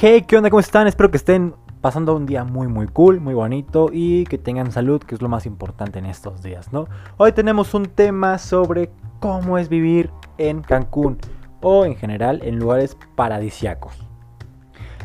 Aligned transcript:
Hey, 0.00 0.24
¿qué 0.26 0.36
onda? 0.36 0.50
¿Cómo 0.50 0.58
están? 0.58 0.88
Espero 0.88 1.12
que 1.12 1.16
estén 1.16 1.54
pasando 1.80 2.16
un 2.16 2.26
día 2.26 2.42
muy 2.42 2.66
muy 2.66 2.88
cool, 2.88 3.20
muy 3.20 3.32
bonito 3.32 3.90
y 3.92 4.24
que 4.24 4.38
tengan 4.38 4.72
salud, 4.72 5.00
que 5.00 5.14
es 5.14 5.22
lo 5.22 5.28
más 5.28 5.46
importante 5.46 6.00
en 6.00 6.06
estos 6.06 6.42
días, 6.42 6.72
¿no? 6.72 6.88
Hoy 7.16 7.30
tenemos 7.30 7.74
un 7.74 7.86
tema 7.86 8.38
sobre 8.38 8.90
cómo 9.20 9.56
es 9.56 9.68
vivir 9.68 10.10
en 10.36 10.62
Cancún 10.62 11.18
o 11.62 11.84
en 11.84 11.94
general 11.94 12.40
en 12.42 12.58
lugares 12.58 12.98
paradisiacos. 13.14 13.96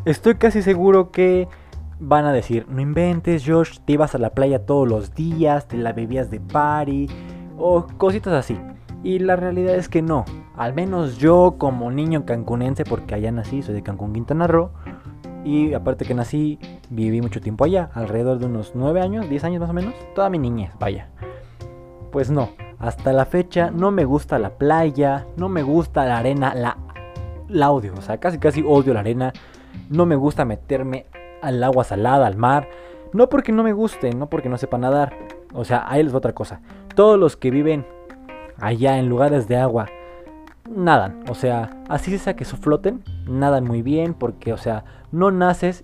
Estoy 0.05 0.35
casi 0.35 0.63
seguro 0.63 1.11
que 1.11 1.47
van 1.99 2.25
a 2.25 2.33
decir, 2.33 2.65
no 2.67 2.81
inventes 2.81 3.43
Josh, 3.45 3.77
te 3.85 3.93
ibas 3.93 4.15
a 4.15 4.17
la 4.17 4.31
playa 4.31 4.65
todos 4.65 4.87
los 4.87 5.13
días, 5.13 5.67
te 5.67 5.77
la 5.77 5.93
bebías 5.93 6.31
de 6.31 6.39
party 6.39 7.07
o 7.59 7.85
cositas 7.97 8.33
así. 8.33 8.59
Y 9.03 9.19
la 9.19 9.35
realidad 9.35 9.75
es 9.75 9.87
que 9.87 10.01
no. 10.01 10.25
Al 10.59 10.73
menos 10.73 11.17
yo 11.19 11.55
como 11.57 11.89
niño 11.89 12.25
cancunense, 12.25 12.83
porque 12.83 13.15
allá 13.15 13.31
nací, 13.31 13.61
soy 13.61 13.75
de 13.75 13.81
Cancún, 13.81 14.11
Quintana 14.11 14.45
Roo. 14.45 14.71
Y 15.45 15.73
aparte 15.73 16.03
que 16.03 16.13
nací, 16.13 16.59
viví 16.89 17.21
mucho 17.21 17.39
tiempo 17.39 17.63
allá, 17.63 17.89
alrededor 17.93 18.39
de 18.39 18.47
unos 18.47 18.73
9 18.75 18.99
años, 18.99 19.29
10 19.29 19.45
años 19.45 19.61
más 19.61 19.69
o 19.69 19.73
menos. 19.73 19.93
Toda 20.15 20.29
mi 20.29 20.37
niñez, 20.37 20.73
vaya. 20.77 21.11
Pues 22.11 22.29
no, 22.29 22.49
hasta 22.77 23.13
la 23.13 23.23
fecha 23.23 23.71
no 23.71 23.91
me 23.91 24.03
gusta 24.03 24.37
la 24.37 24.49
playa, 24.49 25.25
no 25.37 25.47
me 25.47 25.63
gusta 25.63 26.03
la 26.03 26.17
arena, 26.17 26.53
la, 26.53 26.75
la 27.47 27.71
odio. 27.71 27.93
O 27.97 28.01
sea, 28.01 28.17
casi 28.17 28.37
casi 28.37 28.61
odio 28.61 28.93
la 28.93 28.99
arena. 28.99 29.31
No 29.89 30.05
me 30.05 30.17
gusta 30.17 30.43
meterme 30.43 31.05
al 31.41 31.63
agua 31.63 31.85
salada, 31.85 32.27
al 32.27 32.35
mar. 32.35 32.67
No 33.13 33.29
porque 33.29 33.53
no 33.53 33.63
me 33.63 33.71
guste, 33.71 34.13
no 34.13 34.29
porque 34.29 34.49
no 34.49 34.57
sepa 34.57 34.77
nadar. 34.77 35.13
O 35.53 35.63
sea, 35.63 35.89
ahí 35.89 36.05
va 36.05 36.17
otra 36.17 36.33
cosa. 36.33 36.59
Todos 36.95 37.17
los 37.17 37.37
que 37.37 37.49
viven 37.49 37.85
allá 38.59 38.97
en 38.97 39.07
lugares 39.07 39.47
de 39.47 39.55
agua 39.55 39.85
nadan. 40.75 41.23
O 41.29 41.35
sea, 41.35 41.69
así 41.87 42.17
sea 42.17 42.35
que 42.35 42.45
floten, 42.45 43.03
nadan 43.27 43.65
muy 43.65 43.81
bien 43.81 44.13
porque, 44.13 44.53
o 44.53 44.57
sea, 44.57 44.83
no 45.11 45.31
naces 45.31 45.83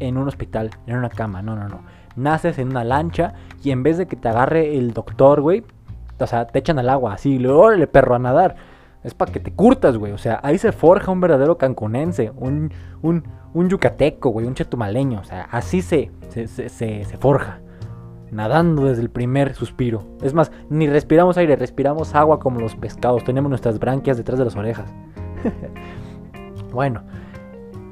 en 0.00 0.16
un 0.16 0.28
hospital, 0.28 0.70
en 0.86 0.96
una 0.96 1.08
cama, 1.08 1.42
no, 1.42 1.56
no, 1.56 1.68
no. 1.68 1.80
Naces 2.16 2.58
en 2.58 2.68
una 2.68 2.84
lancha 2.84 3.34
y 3.62 3.70
en 3.70 3.82
vez 3.82 3.98
de 3.98 4.06
que 4.06 4.16
te 4.16 4.28
agarre 4.28 4.76
el 4.76 4.92
doctor, 4.92 5.40
güey, 5.40 5.64
o 6.18 6.26
sea, 6.26 6.46
te 6.46 6.58
echan 6.58 6.78
al 6.78 6.88
agua, 6.88 7.14
así, 7.14 7.38
le 7.38 7.86
perro 7.86 8.14
a 8.14 8.18
nadar. 8.18 8.56
Es 9.04 9.14
para 9.14 9.30
que 9.30 9.38
te 9.38 9.52
curtas, 9.52 9.96
güey. 9.96 10.12
O 10.12 10.18
sea, 10.18 10.40
ahí 10.42 10.58
se 10.58 10.72
forja 10.72 11.12
un 11.12 11.20
verdadero 11.20 11.56
cancunense, 11.56 12.32
un, 12.34 12.72
un, 13.00 13.22
un 13.54 13.68
yucateco, 13.68 14.30
güey, 14.30 14.46
un 14.46 14.54
chetumaleño. 14.54 15.20
O 15.20 15.24
sea, 15.24 15.46
así 15.52 15.82
se, 15.82 16.10
se, 16.30 16.48
se, 16.48 16.68
se 16.68 17.16
forja 17.16 17.60
nadando 18.30 18.86
desde 18.86 19.02
el 19.02 19.10
primer 19.10 19.54
suspiro. 19.54 20.04
Es 20.22 20.34
más, 20.34 20.52
ni 20.70 20.86
respiramos 20.86 21.36
aire, 21.36 21.56
respiramos 21.56 22.14
agua 22.14 22.38
como 22.38 22.60
los 22.60 22.76
pescados. 22.76 23.24
Tenemos 23.24 23.48
nuestras 23.48 23.78
branquias 23.78 24.16
detrás 24.16 24.38
de 24.38 24.44
las 24.44 24.56
orejas. 24.56 24.92
bueno, 26.72 27.02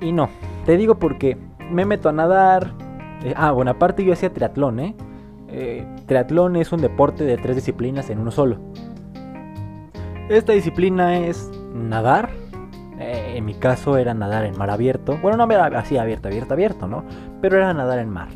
y 0.00 0.12
no, 0.12 0.28
te 0.64 0.76
digo 0.76 0.98
porque 0.98 1.36
me 1.70 1.84
meto 1.84 2.08
a 2.08 2.12
nadar. 2.12 2.72
Eh, 3.24 3.34
ah, 3.36 3.52
bueno, 3.52 3.70
aparte 3.72 4.04
yo 4.04 4.12
hacía 4.12 4.32
triatlón, 4.32 4.80
¿eh? 4.80 4.94
¿eh? 5.48 5.86
Triatlón 6.06 6.56
es 6.56 6.72
un 6.72 6.80
deporte 6.80 7.24
de 7.24 7.36
tres 7.38 7.56
disciplinas 7.56 8.10
en 8.10 8.18
uno 8.18 8.30
solo. 8.30 8.58
Esta 10.28 10.52
disciplina 10.52 11.18
es 11.18 11.50
nadar. 11.72 12.30
Eh, 12.98 13.34
en 13.36 13.44
mi 13.44 13.54
caso 13.54 13.98
era 13.98 14.14
nadar 14.14 14.44
en 14.44 14.56
mar 14.56 14.70
abierto. 14.70 15.18
Bueno, 15.20 15.36
no 15.36 15.52
era 15.52 15.66
así 15.78 15.98
abierto, 15.98 16.28
abierto, 16.28 16.54
abierto, 16.54 16.86
¿no? 16.86 17.04
Pero 17.40 17.58
era 17.58 17.72
nadar 17.74 17.98
en 17.98 18.08
mar. 18.08 18.28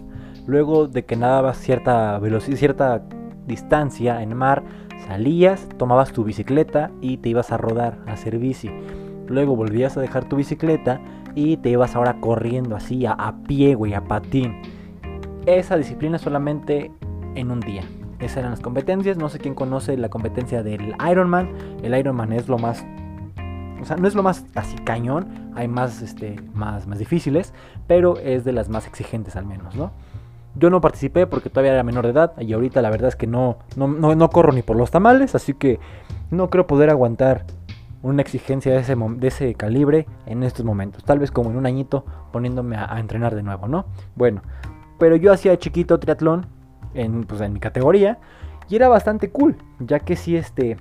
Luego 0.50 0.88
de 0.88 1.04
que 1.04 1.14
nadabas 1.14 1.58
cierta 1.58 2.18
velocidad, 2.18 2.56
cierta 2.56 3.02
distancia 3.46 4.20
en 4.20 4.36
mar, 4.36 4.64
salías, 5.06 5.68
tomabas 5.78 6.12
tu 6.12 6.24
bicicleta 6.24 6.90
y 7.00 7.18
te 7.18 7.28
ibas 7.28 7.52
a 7.52 7.56
rodar, 7.56 7.98
a 8.08 8.14
hacer 8.14 8.36
bici. 8.36 8.68
Luego 9.28 9.54
volvías 9.54 9.96
a 9.96 10.00
dejar 10.00 10.28
tu 10.28 10.34
bicicleta 10.34 11.00
y 11.36 11.58
te 11.58 11.68
ibas 11.68 11.94
ahora 11.94 12.16
corriendo 12.18 12.74
así, 12.74 13.06
a, 13.06 13.12
a 13.12 13.44
pie, 13.44 13.76
güey, 13.76 13.94
a 13.94 14.02
patín. 14.02 14.60
Esa 15.46 15.76
disciplina 15.76 16.18
solamente 16.18 16.90
en 17.36 17.52
un 17.52 17.60
día. 17.60 17.84
Esas 18.18 18.38
eran 18.38 18.50
las 18.50 18.60
competencias. 18.60 19.18
No 19.18 19.28
sé 19.28 19.38
quién 19.38 19.54
conoce 19.54 19.96
la 19.96 20.08
competencia 20.08 20.64
del 20.64 20.96
Ironman. 21.08 21.48
El 21.84 21.96
Ironman 21.96 22.32
es 22.32 22.48
lo 22.48 22.58
más. 22.58 22.84
O 23.80 23.84
sea, 23.84 23.96
no 23.96 24.08
es 24.08 24.16
lo 24.16 24.24
más 24.24 24.44
así 24.56 24.74
cañón. 24.78 25.52
Hay 25.54 25.68
más, 25.68 26.02
este, 26.02 26.42
más, 26.54 26.88
más 26.88 26.98
difíciles. 26.98 27.54
Pero 27.86 28.18
es 28.18 28.42
de 28.42 28.52
las 28.52 28.68
más 28.68 28.88
exigentes 28.88 29.36
al 29.36 29.46
menos, 29.46 29.76
¿no? 29.76 29.92
Yo 30.54 30.70
no 30.70 30.80
participé 30.80 31.26
porque 31.26 31.48
todavía 31.48 31.72
era 31.72 31.82
menor 31.82 32.04
de 32.04 32.12
edad 32.12 32.32
y 32.40 32.52
ahorita 32.52 32.82
la 32.82 32.90
verdad 32.90 33.08
es 33.08 33.16
que 33.16 33.26
no, 33.26 33.58
no, 33.76 34.30
corro 34.30 34.52
ni 34.52 34.62
por 34.62 34.76
los 34.76 34.90
tamales, 34.90 35.34
así 35.34 35.54
que 35.54 35.78
no 36.30 36.50
creo 36.50 36.66
poder 36.66 36.90
aguantar 36.90 37.44
una 38.02 38.22
exigencia 38.22 38.72
de 38.72 38.78
ese, 38.78 38.96
de 38.96 39.28
ese 39.28 39.54
calibre 39.54 40.06
en 40.26 40.42
estos 40.42 40.64
momentos. 40.64 41.04
Tal 41.04 41.18
vez 41.18 41.30
como 41.30 41.50
en 41.50 41.56
un 41.56 41.66
añito 41.66 42.04
poniéndome 42.32 42.76
a, 42.76 42.98
entrenar 42.98 43.34
de 43.34 43.42
nuevo, 43.42 43.68
¿no? 43.68 43.86
Bueno, 44.16 44.42
pero 44.98 45.16
yo 45.16 45.32
hacía 45.32 45.58
chiquito 45.58 46.00
triatlón 46.00 46.46
en, 46.94 47.24
pues, 47.24 47.40
en 47.40 47.52
mi 47.52 47.60
categoría 47.60 48.18
y 48.68 48.76
era 48.76 48.88
bastante 48.88 49.30
cool, 49.30 49.56
ya 49.78 50.00
que 50.00 50.16
sí, 50.16 50.36
este, 50.36 50.78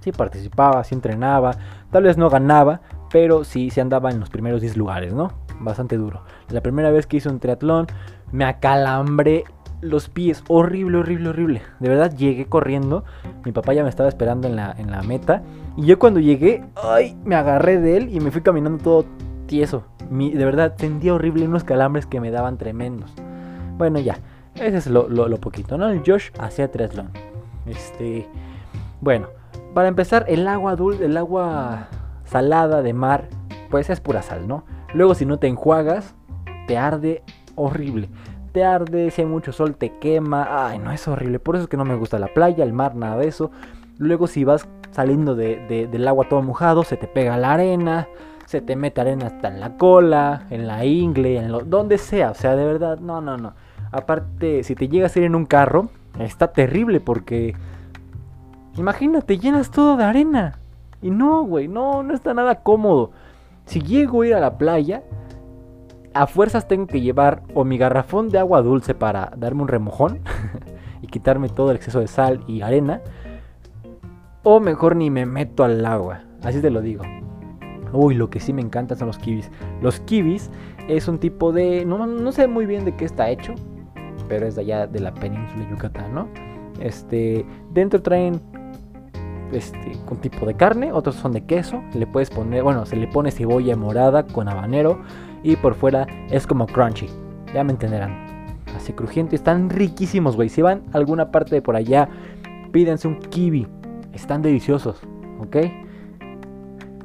sí 0.00 0.12
participaba, 0.12 0.84
sí 0.84 0.94
entrenaba, 0.94 1.52
tal 1.90 2.04
vez 2.04 2.16
no 2.16 2.30
ganaba, 2.30 2.80
pero 3.10 3.44
sí, 3.44 3.70
se 3.70 3.80
andaba 3.80 4.10
en 4.10 4.20
los 4.20 4.28
primeros 4.28 4.60
10 4.60 4.76
lugares, 4.76 5.14
¿no? 5.14 5.32
Bastante 5.60 5.96
duro. 5.96 6.22
La 6.48 6.60
primera 6.60 6.90
vez 6.90 7.06
que 7.06 7.18
hice 7.18 7.28
un 7.28 7.40
triatlón 7.40 7.86
me 8.34 8.44
acalambré 8.44 9.44
los 9.80 10.08
pies. 10.08 10.42
Horrible, 10.48 10.98
horrible, 10.98 11.28
horrible. 11.28 11.62
De 11.78 11.88
verdad 11.88 12.12
llegué 12.16 12.46
corriendo. 12.46 13.04
Mi 13.44 13.52
papá 13.52 13.74
ya 13.74 13.84
me 13.84 13.88
estaba 13.88 14.08
esperando 14.08 14.48
en 14.48 14.56
la, 14.56 14.74
en 14.76 14.90
la 14.90 15.02
meta. 15.02 15.42
Y 15.76 15.86
yo 15.86 16.00
cuando 16.00 16.18
llegué, 16.18 16.64
ay, 16.74 17.16
me 17.24 17.36
agarré 17.36 17.78
de 17.78 17.96
él 17.96 18.08
y 18.12 18.18
me 18.18 18.32
fui 18.32 18.42
caminando 18.42 18.82
todo 18.82 19.04
tieso. 19.46 19.84
de 20.10 20.44
verdad, 20.44 20.74
sentía 20.76 21.14
horrible 21.14 21.46
unos 21.46 21.62
calambres 21.62 22.06
que 22.06 22.20
me 22.20 22.32
daban 22.32 22.58
tremendos. 22.58 23.12
Bueno, 23.78 24.00
ya. 24.00 24.18
Ese 24.56 24.78
es 24.78 24.88
lo, 24.88 25.08
lo, 25.08 25.38
poquito, 25.38 25.78
¿no? 25.78 25.88
El 25.88 26.02
Josh 26.04 26.30
hacía 26.36 26.72
triatlón. 26.72 27.10
Este. 27.66 28.28
Bueno, 29.00 29.28
para 29.74 29.86
empezar, 29.86 30.24
el 30.26 30.48
agua 30.48 30.74
dulce, 30.74 31.04
el 31.04 31.16
agua 31.16 31.86
salada 32.24 32.82
de 32.82 32.94
mar, 32.94 33.28
pues 33.70 33.90
es 33.90 34.00
pura 34.00 34.22
sal, 34.22 34.48
¿no? 34.48 34.64
Luego, 34.92 35.14
si 35.14 35.24
no 35.24 35.38
te 35.38 35.46
enjuagas, 35.46 36.16
te 36.66 36.76
arde 36.76 37.22
horrible. 37.56 38.08
Te 38.52 38.64
arde, 38.64 39.10
si 39.10 39.22
hay 39.22 39.26
mucho 39.26 39.52
sol 39.52 39.74
te 39.76 39.98
quema. 39.98 40.68
Ay, 40.68 40.78
no 40.78 40.92
es 40.92 41.06
horrible. 41.08 41.38
Por 41.38 41.56
eso 41.56 41.64
es 41.64 41.68
que 41.68 41.76
no 41.76 41.84
me 41.84 41.96
gusta 41.96 42.18
la 42.18 42.28
playa, 42.28 42.64
el 42.64 42.72
mar, 42.72 42.94
nada 42.94 43.16
de 43.16 43.28
eso. 43.28 43.50
Luego 43.98 44.26
si 44.26 44.44
vas 44.44 44.68
saliendo 44.90 45.34
de, 45.34 45.88
del 45.90 46.08
agua 46.08 46.28
todo 46.28 46.42
mojado, 46.42 46.84
se 46.84 46.96
te 46.96 47.06
pega 47.06 47.36
la 47.36 47.54
arena. 47.54 48.08
Se 48.46 48.60
te 48.60 48.76
mete 48.76 49.00
arena 49.00 49.26
hasta 49.26 49.48
en 49.48 49.58
la 49.58 49.76
cola, 49.76 50.46
en 50.50 50.66
la 50.66 50.84
ingle, 50.84 51.38
en 51.38 51.50
lo, 51.50 51.60
donde 51.60 51.98
sea. 51.98 52.30
O 52.30 52.34
sea, 52.34 52.54
de 52.54 52.64
verdad, 52.64 52.98
no, 52.98 53.20
no, 53.20 53.36
no. 53.36 53.54
Aparte, 53.90 54.62
si 54.62 54.74
te 54.74 54.88
llegas 54.88 55.16
a 55.16 55.18
ir 55.18 55.24
en 55.24 55.34
un 55.34 55.46
carro, 55.46 55.88
está 56.18 56.52
terrible 56.52 57.00
porque... 57.00 57.54
Imagínate, 58.76 59.38
llenas 59.38 59.70
todo 59.70 59.96
de 59.96 60.04
arena. 60.04 60.58
Y 61.00 61.10
no, 61.10 61.44
güey, 61.44 61.68
no, 61.68 62.02
no 62.02 62.14
está 62.14 62.34
nada 62.34 62.62
cómodo. 62.62 63.12
Si 63.66 63.80
llego 63.80 64.22
a 64.22 64.26
ir 64.26 64.34
a 64.34 64.40
la 64.40 64.58
playa, 64.58 65.02
a 66.14 66.28
fuerzas 66.28 66.68
tengo 66.68 66.86
que 66.86 67.00
llevar 67.00 67.42
o 67.54 67.64
mi 67.64 67.76
garrafón 67.76 68.28
de 68.30 68.38
agua 68.38 68.62
dulce 68.62 68.94
para 68.94 69.32
darme 69.36 69.62
un 69.62 69.68
remojón 69.68 70.20
y 71.02 71.08
quitarme 71.08 71.48
todo 71.48 71.70
el 71.70 71.76
exceso 71.76 72.00
de 72.00 72.06
sal 72.06 72.42
y 72.46 72.62
arena. 72.62 73.02
O 74.44 74.60
mejor 74.60 74.94
ni 74.94 75.10
me 75.10 75.26
meto 75.26 75.64
al 75.64 75.84
agua. 75.84 76.20
Así 76.42 76.60
te 76.60 76.70
lo 76.70 76.80
digo. 76.80 77.02
Uy, 77.92 78.14
lo 78.14 78.30
que 78.30 78.40
sí 78.40 78.52
me 78.52 78.62
encanta 78.62 78.94
son 78.94 79.08
los 79.08 79.18
kibis. 79.18 79.50
Los 79.82 80.00
kibis 80.00 80.50
es 80.88 81.08
un 81.08 81.18
tipo 81.18 81.52
de... 81.52 81.84
No, 81.84 82.32
sé 82.32 82.46
muy 82.46 82.66
bien 82.66 82.84
de 82.84 82.94
qué 82.94 83.04
está 83.04 83.30
hecho. 83.30 83.54
Pero 84.28 84.46
es 84.46 84.54
de 84.54 84.62
allá 84.62 84.86
de 84.86 85.00
la 85.00 85.12
península 85.14 85.64
de 85.64 85.70
Yucatán, 85.70 86.14
¿no? 86.14 86.28
Este... 86.80 87.44
Dentro 87.72 88.02
traen... 88.02 88.40
Este, 89.52 89.92
un 90.10 90.16
tipo 90.18 90.46
de 90.46 90.54
carne, 90.54 90.92
otros 90.92 91.14
son 91.16 91.32
de 91.32 91.44
queso. 91.44 91.82
Le 91.94 92.06
puedes 92.06 92.30
poner, 92.30 92.62
bueno, 92.62 92.86
se 92.86 92.96
le 92.96 93.06
pone 93.06 93.30
cebolla 93.30 93.76
morada 93.76 94.26
con 94.26 94.48
habanero 94.48 95.00
y 95.44 95.56
por 95.56 95.74
fuera 95.74 96.08
es 96.30 96.46
como 96.46 96.66
crunchy. 96.66 97.06
Ya 97.54 97.62
me 97.62 97.72
entenderán. 97.72 98.56
Así 98.74 98.92
crujiente. 98.92 99.36
Están 99.36 99.70
riquísimos, 99.70 100.34
güey. 100.34 100.48
Si 100.48 100.62
van 100.62 100.82
a 100.92 100.96
alguna 100.96 101.30
parte 101.30 101.54
de 101.54 101.62
por 101.62 101.76
allá, 101.76 102.08
pídense 102.72 103.06
un 103.06 103.20
kiwi. 103.20 103.68
Están 104.12 104.42
deliciosos, 104.42 105.00
¿ok? 105.38 105.56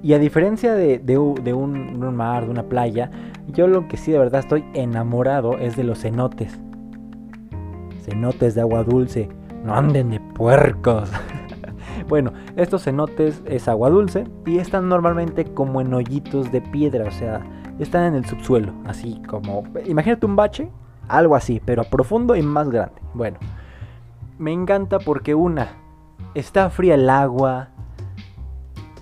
Y 0.02 0.14
a 0.14 0.20
diferencia 0.20 0.74
de, 0.74 1.18
un, 1.18 2.16
mar, 2.16 2.46
de 2.46 2.52
una 2.52 2.64
playa, 2.64 3.12
yo 3.48 3.68
lo 3.68 3.88
que 3.88 3.98
sí 3.98 4.12
de 4.12 4.18
verdad 4.18 4.40
estoy 4.40 4.64
enamorado 4.74 5.58
es 5.58 5.76
de 5.76 5.84
los 5.84 6.00
cenotes. 6.00 6.58
Cenotes 8.04 8.56
de 8.56 8.62
agua 8.62 8.84
dulce. 8.84 9.30
No 9.66 9.76
anden 9.76 10.12
de 10.12 10.22
puercos. 10.22 11.12
bueno, 12.08 12.32
estos 12.56 12.84
cenotes 12.86 13.44
es 13.46 13.68
agua 13.68 13.90
dulce 13.90 14.24
y 14.46 14.60
están 14.60 14.88
normalmente 14.88 15.44
como 15.44 15.82
en 15.82 15.94
hoyitos 15.94 16.50
de 16.52 16.62
piedra, 16.62 17.06
o 17.06 17.12
sea, 17.12 17.44
están 17.84 18.04
en 18.04 18.16
el 18.16 18.26
subsuelo, 18.26 18.74
así 18.86 19.22
como, 19.28 19.64
imagínate 19.86 20.26
un 20.26 20.36
bache, 20.36 20.70
algo 21.08 21.36
así, 21.36 21.62
pero 21.64 21.84
profundo 21.84 22.36
y 22.36 22.42
más 22.42 22.70
grande. 22.70 23.02
Bueno, 23.14 23.38
me 24.38 24.52
encanta 24.52 25.00
porque 25.00 25.36
una, 25.36 25.70
está 26.34 26.70
fría 26.70 26.96
el 26.96 27.10
agua, 27.10 27.70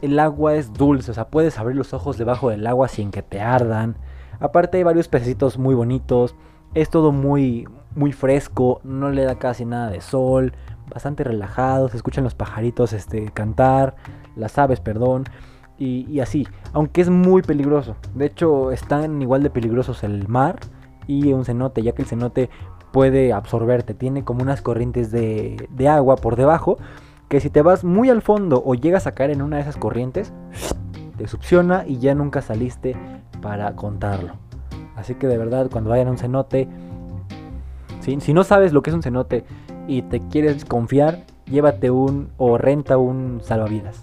el 0.01 0.19
agua 0.19 0.55
es 0.55 0.73
dulce, 0.73 1.11
o 1.11 1.13
sea, 1.13 1.27
puedes 1.27 1.57
abrir 1.57 1.75
los 1.75 1.93
ojos 1.93 2.17
debajo 2.17 2.49
del 2.49 2.65
agua 2.67 2.87
sin 2.87 3.11
que 3.11 3.21
te 3.21 3.41
ardan. 3.41 3.97
Aparte 4.39 4.77
hay 4.77 4.83
varios 4.83 5.07
pececitos 5.07 5.57
muy 5.57 5.73
bonitos. 5.73 6.35
Es 6.73 6.89
todo 6.89 7.11
muy, 7.11 7.67
muy 7.95 8.11
fresco. 8.11 8.81
No 8.83 9.09
le 9.09 9.23
da 9.23 9.35
casi 9.35 9.65
nada 9.65 9.89
de 9.89 10.01
sol. 10.01 10.53
Bastante 10.89 11.23
relajado. 11.23 11.89
Se 11.89 11.97
escuchan 11.97 12.23
los 12.23 12.35
pajaritos 12.35 12.93
este, 12.93 13.31
cantar. 13.31 13.95
Las 14.35 14.57
aves, 14.57 14.79
perdón. 14.79 15.25
Y, 15.79 16.19
así. 16.19 16.47
Aunque 16.73 17.01
es 17.01 17.09
muy 17.09 17.41
peligroso. 17.41 17.95
De 18.15 18.25
hecho, 18.25 18.71
están 18.71 19.21
igual 19.21 19.43
de 19.43 19.49
peligrosos 19.49 20.03
el 20.03 20.27
mar 20.27 20.59
y 21.05 21.33
un 21.33 21.45
cenote. 21.45 21.83
Ya 21.83 21.91
que 21.91 22.01
el 22.01 22.07
cenote 22.07 22.49
puede 22.91 23.31
absorberte. 23.33 23.93
Tiene 23.93 24.23
como 24.23 24.41
unas 24.41 24.61
corrientes 24.61 25.11
de, 25.11 25.67
de 25.69 25.87
agua 25.87 26.15
por 26.15 26.35
debajo. 26.35 26.77
Que 27.29 27.39
si 27.39 27.49
te 27.49 27.61
vas 27.61 27.83
muy 27.83 28.09
al 28.09 28.21
fondo 28.21 28.63
o 28.65 28.73
llegas 28.73 29.05
a 29.05 29.13
caer 29.13 29.31
en 29.31 29.41
una 29.41 29.57
de 29.57 29.63
esas 29.63 29.77
corrientes, 29.77 30.33
te 31.17 31.27
succiona 31.27 31.83
y 31.85 31.99
ya 31.99 32.15
nunca 32.15 32.41
saliste 32.41 32.95
para 33.41 33.75
contarlo. 33.75 34.33
Así 34.95 35.15
que 35.15 35.27
de 35.27 35.37
verdad, 35.37 35.69
cuando 35.71 35.89
vayan 35.89 36.07
a 36.07 36.11
un 36.11 36.17
cenote, 36.17 36.67
si, 38.01 38.33
no 38.33 38.43
sabes 38.43 38.71
lo 38.71 38.81
que 38.81 38.89
es 38.89 38.95
un 38.95 39.03
cenote 39.03 39.43
y 39.87 40.01
te 40.03 40.21
quieres 40.29 40.63
confiar, 40.63 41.25
llévate 41.45 41.91
un 41.91 42.29
o 42.37 42.57
renta 42.57 42.97
un 42.97 43.41
salvavidas. 43.43 44.01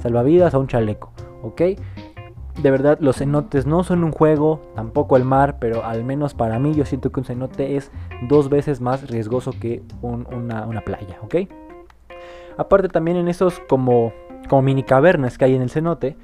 Salvavidas 0.00 0.54
o 0.54 0.60
un 0.60 0.66
chaleco, 0.66 1.12
¿ok? 1.42 1.62
De 2.62 2.70
verdad, 2.70 2.98
los 3.00 3.16
cenotes 3.16 3.66
no 3.66 3.84
son 3.84 4.04
un 4.04 4.12
juego, 4.12 4.60
tampoco 4.74 5.16
el 5.16 5.24
mar, 5.24 5.58
pero 5.60 5.84
al 5.84 6.04
menos 6.04 6.34
para 6.34 6.58
mí 6.58 6.74
yo 6.74 6.84
siento 6.84 7.10
que 7.10 7.20
un 7.20 7.26
cenote 7.26 7.76
es 7.76 7.90
dos 8.28 8.50
veces 8.50 8.80
más 8.80 9.08
riesgoso 9.08 9.52
que 9.52 9.82
una, 10.02 10.66
una 10.66 10.80
playa, 10.82 11.18
¿ok? 11.22 11.36
Aparte 12.58 12.88
también 12.88 13.16
en 13.16 13.28
esos 13.28 13.60
como 13.68 14.12
como 14.50 14.62
mini 14.62 14.82
cavernas 14.82 15.38
que 15.38 15.44
hay 15.44 15.54
en 15.54 15.62
el 15.62 15.70
cenote, 15.70 16.16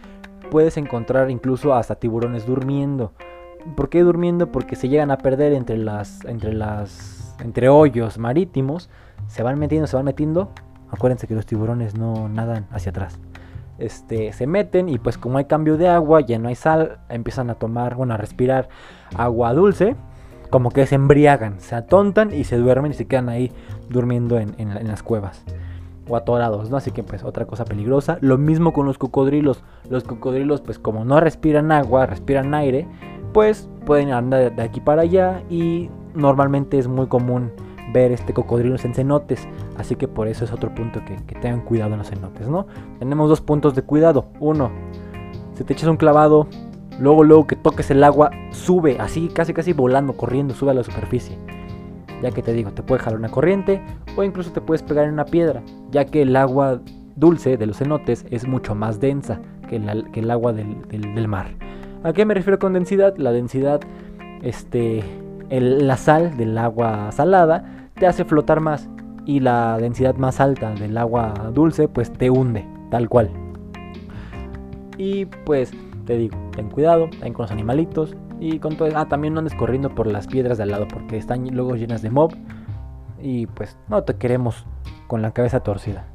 puedes 0.51 0.77
encontrar 0.77 1.31
incluso 1.31 1.75
hasta 1.75 1.95
tiburones 1.95 2.45
durmiendo. 2.45 3.13
¿Por 3.77 3.89
qué 3.89 4.03
durmiendo? 4.03 4.51
Porque 4.51 4.77
se 4.77 4.89
llegan 4.89 5.11
a 5.11 5.19
perder 5.19 5.53
entre 5.53 5.79
las 5.79 6.25
entre 6.25 6.53
las 6.53 7.37
entre 7.41 7.69
hoyos 7.69 8.19
marítimos, 8.19 8.91
se 9.29 9.43
van 9.43 9.59
metiendo, 9.59 9.87
se 9.87 9.97
van 9.97 10.05
metiendo. 10.05 10.51
Acuérdense 10.91 11.27
que 11.27 11.35
los 11.35 11.47
tiburones 11.47 11.97
no 11.97 12.29
nadan 12.29 12.67
hacia 12.71 12.91
atrás. 12.91 13.19
Este, 13.79 14.33
se 14.33 14.47
meten 14.47 14.89
y 14.89 14.99
pues 14.99 15.19
como 15.19 15.39
hay 15.39 15.45
cambio 15.45 15.77
de 15.77 15.89
agua, 15.89 16.21
ya 16.21 16.39
no 16.39 16.49
hay 16.49 16.55
sal, 16.55 16.99
empiezan 17.09 17.51
a 17.51 17.55
tomar, 17.55 17.95
bueno, 17.95 18.15
a 18.15 18.17
respirar 18.17 18.69
agua 19.17 19.53
dulce, 19.53 19.97
como 20.51 20.71
que 20.71 20.87
se 20.87 20.95
embriagan, 20.95 21.61
se 21.61 21.75
atontan 21.75 22.33
y 22.33 22.45
se 22.45 22.57
duermen 22.57 22.93
y 22.93 22.95
se 22.95 23.07
quedan 23.07 23.29
ahí 23.29 23.53
durmiendo 23.91 24.39
en 24.39 24.89
las 24.89 25.03
cuevas 25.03 25.45
o 26.09 26.17
atorados, 26.17 26.71
¿no? 26.71 26.77
Así 26.77 26.91
que 26.91 27.03
pues 27.03 27.25
otra 27.25 27.47
cosa 27.47 27.65
peligrosa. 27.65 28.19
Lo 28.21 28.39
mismo 28.39 28.73
con 28.73 28.87
los 28.87 28.99
cocodrilos. 28.99 29.63
Los 29.89 30.05
cocodrilos 30.05 30.61
pues 30.61 30.79
como 30.79 31.05
no 31.05 31.21
respiran 31.21 31.73
agua, 31.73 32.07
respiran 32.07 32.55
aire, 32.55 32.87
pues 33.33 33.69
pueden 33.85 34.13
andar 34.13 34.55
de 34.55 34.63
aquí 34.63 34.81
para 34.81 35.03
allá 35.03 35.43
y 35.51 35.91
normalmente 36.15 36.79
es 36.79 36.89
muy 36.89 37.07
común 37.07 37.53
ver 37.97 38.13
este 38.13 38.35
cocodrilos 38.35 38.85
en 38.85 38.95
cenotes. 38.95 39.49
Así 39.79 39.97
que 39.97 40.07
por 40.07 40.29
eso 40.29 40.45
es 40.45 40.53
otro 40.53 40.75
punto 40.75 41.01
que, 41.05 41.17
tengan 41.41 41.63
cuidado 41.63 41.93
en 41.93 41.99
los 41.99 42.11
cenotes, 42.11 42.49
¿no? 42.49 42.67
Tenemos 42.99 43.29
dos 43.29 43.41
puntos 43.41 43.75
de 43.75 43.83
cuidado. 43.83 44.27
Uno, 44.39 44.71
si 45.55 45.65
te 45.65 45.73
echas 45.73 45.89
un 45.89 45.97
clavado, 45.97 46.47
luego 47.01 47.25
luego 47.25 47.47
que 47.47 47.57
toques 47.57 47.91
el 47.91 48.05
agua, 48.05 48.31
sube 48.51 48.99
así 49.01 49.29
casi 49.29 49.55
casi 49.55 49.73
volando, 49.73 50.13
corriendo, 50.15 50.55
sube 50.55 50.73
a 50.73 50.75
la 50.75 50.85
superficie 50.85 51.39
ya 52.23 52.31
que 52.31 52.43
te 52.43 52.53
digo, 52.53 52.71
te 52.71 52.83
puede 52.83 53.03
jalar 53.03 53.19
una 53.19 53.29
corriente 53.29 53.83
o 54.17 54.23
incluso 54.23 54.51
te 54.51 54.61
puedes 54.61 54.83
pegar 54.83 55.05
en 55.05 55.13
una 55.13 55.27
piedra, 55.27 55.63
ya 55.91 56.07
que 56.07 56.23
el 56.23 56.35
agua 56.35 56.81
dulce 57.15 57.57
de 57.57 57.67
los 57.67 57.79
cenotes 57.79 58.25
es 58.31 58.47
mucho 58.47 58.75
más 58.75 59.01
densa 59.01 59.41
que, 59.69 59.77
el 59.77 60.31
agua 60.31 60.53
del, 60.53 61.29
mar. 61.29 61.49
¿A 62.03 62.13
qué 62.13 62.25
me 62.25 62.35
refiero 62.35 62.59
con 62.59 62.73
densidad? 62.73 63.17
La 63.17 63.33
densidad, 63.33 63.81
este, 64.43 65.03
la 65.51 65.97
sal 65.97 66.37
del 66.37 66.57
agua 66.57 67.11
salada 67.13 67.86
te 67.99 68.07
hace 68.07 68.25
flotar 68.25 68.61
más 68.61 68.89
y 69.25 69.41
la 69.41 69.79
densidad 69.79 70.15
más 70.17 70.41
alta 70.41 70.73
del 70.75 70.97
agua 70.97 71.35
dulce 71.53 71.89
pues 71.89 72.13
te 72.13 72.31
hunde, 72.31 72.67
tal 72.91 73.09
cual. 73.09 73.31
Y 74.99 75.27
pues 75.27 75.73
te 76.07 76.17
digo, 76.17 76.37
ten 76.55 76.71
cuidado, 76.71 77.09
ten 77.21 77.33
con 77.33 77.45
los 77.45 77.51
animalitos, 77.51 78.17
y 78.39 78.59
con 78.59 78.77
todo, 78.77 78.89
ah, 78.95 79.07
también 79.09 79.35
no 79.35 79.41
andes 79.41 79.55
corriendo 79.55 79.95
por 79.95 80.07
las 80.07 80.27
piedras 80.27 80.59
de 80.59 80.65
al 80.65 80.71
lado 80.71 80.87
porque 80.89 81.17
están 81.17 81.47
luego 81.55 81.77
llenas 81.77 82.03
de 82.03 82.11
mob. 82.11 82.35
Y 83.21 83.47
pues 83.47 83.77
no 83.89 84.03
te 84.05 84.17
queremos 84.17 84.67
con 85.07 85.23
la 85.23 85.33
cabeza 85.33 85.61
torcida. 85.61 86.07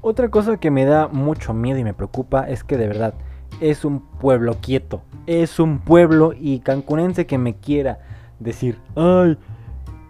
Otra 0.00 0.28
cosa 0.28 0.56
que 0.58 0.70
me 0.70 0.84
da 0.84 1.08
mucho 1.08 1.54
miedo 1.54 1.78
y 1.78 1.84
me 1.84 1.94
preocupa 1.94 2.48
es 2.48 2.64
que 2.64 2.76
de 2.76 2.88
verdad 2.88 3.14
es 3.60 3.84
un 3.84 4.00
pueblo 4.00 4.56
quieto. 4.60 5.02
Es 5.26 5.58
un 5.60 5.78
pueblo 5.78 6.32
y 6.38 6.60
cancunense 6.60 7.26
que 7.26 7.38
me 7.38 7.56
quiera 7.56 8.00
decir, 8.38 8.78
ay, 8.96 9.38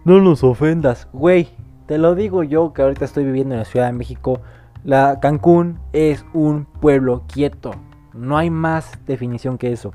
no 0.07 0.21
nos 0.21 0.45
ofendas. 0.45 1.09
Güey, 1.13 1.49
te 1.87 1.99
lo 1.99 2.15
digo 2.15 2.45
yo 2.45 2.73
que 2.73 2.83
ahorita 2.83 3.05
estoy 3.05 3.25
viviendo 3.25 3.55
en 3.55 3.59
la 3.59 3.65
Ciudad 3.65 3.87
de 3.87 3.93
México. 3.93 4.41
La 4.85 5.19
Cancún 5.19 5.81
es 5.93 6.25
un 6.33 6.65
pueblo 6.65 7.25
quieto. 7.27 7.73
No 8.15 8.39
hay 8.39 8.49
más 8.49 9.05
definición 9.05 9.59
que 9.59 9.73
eso. 9.73 9.93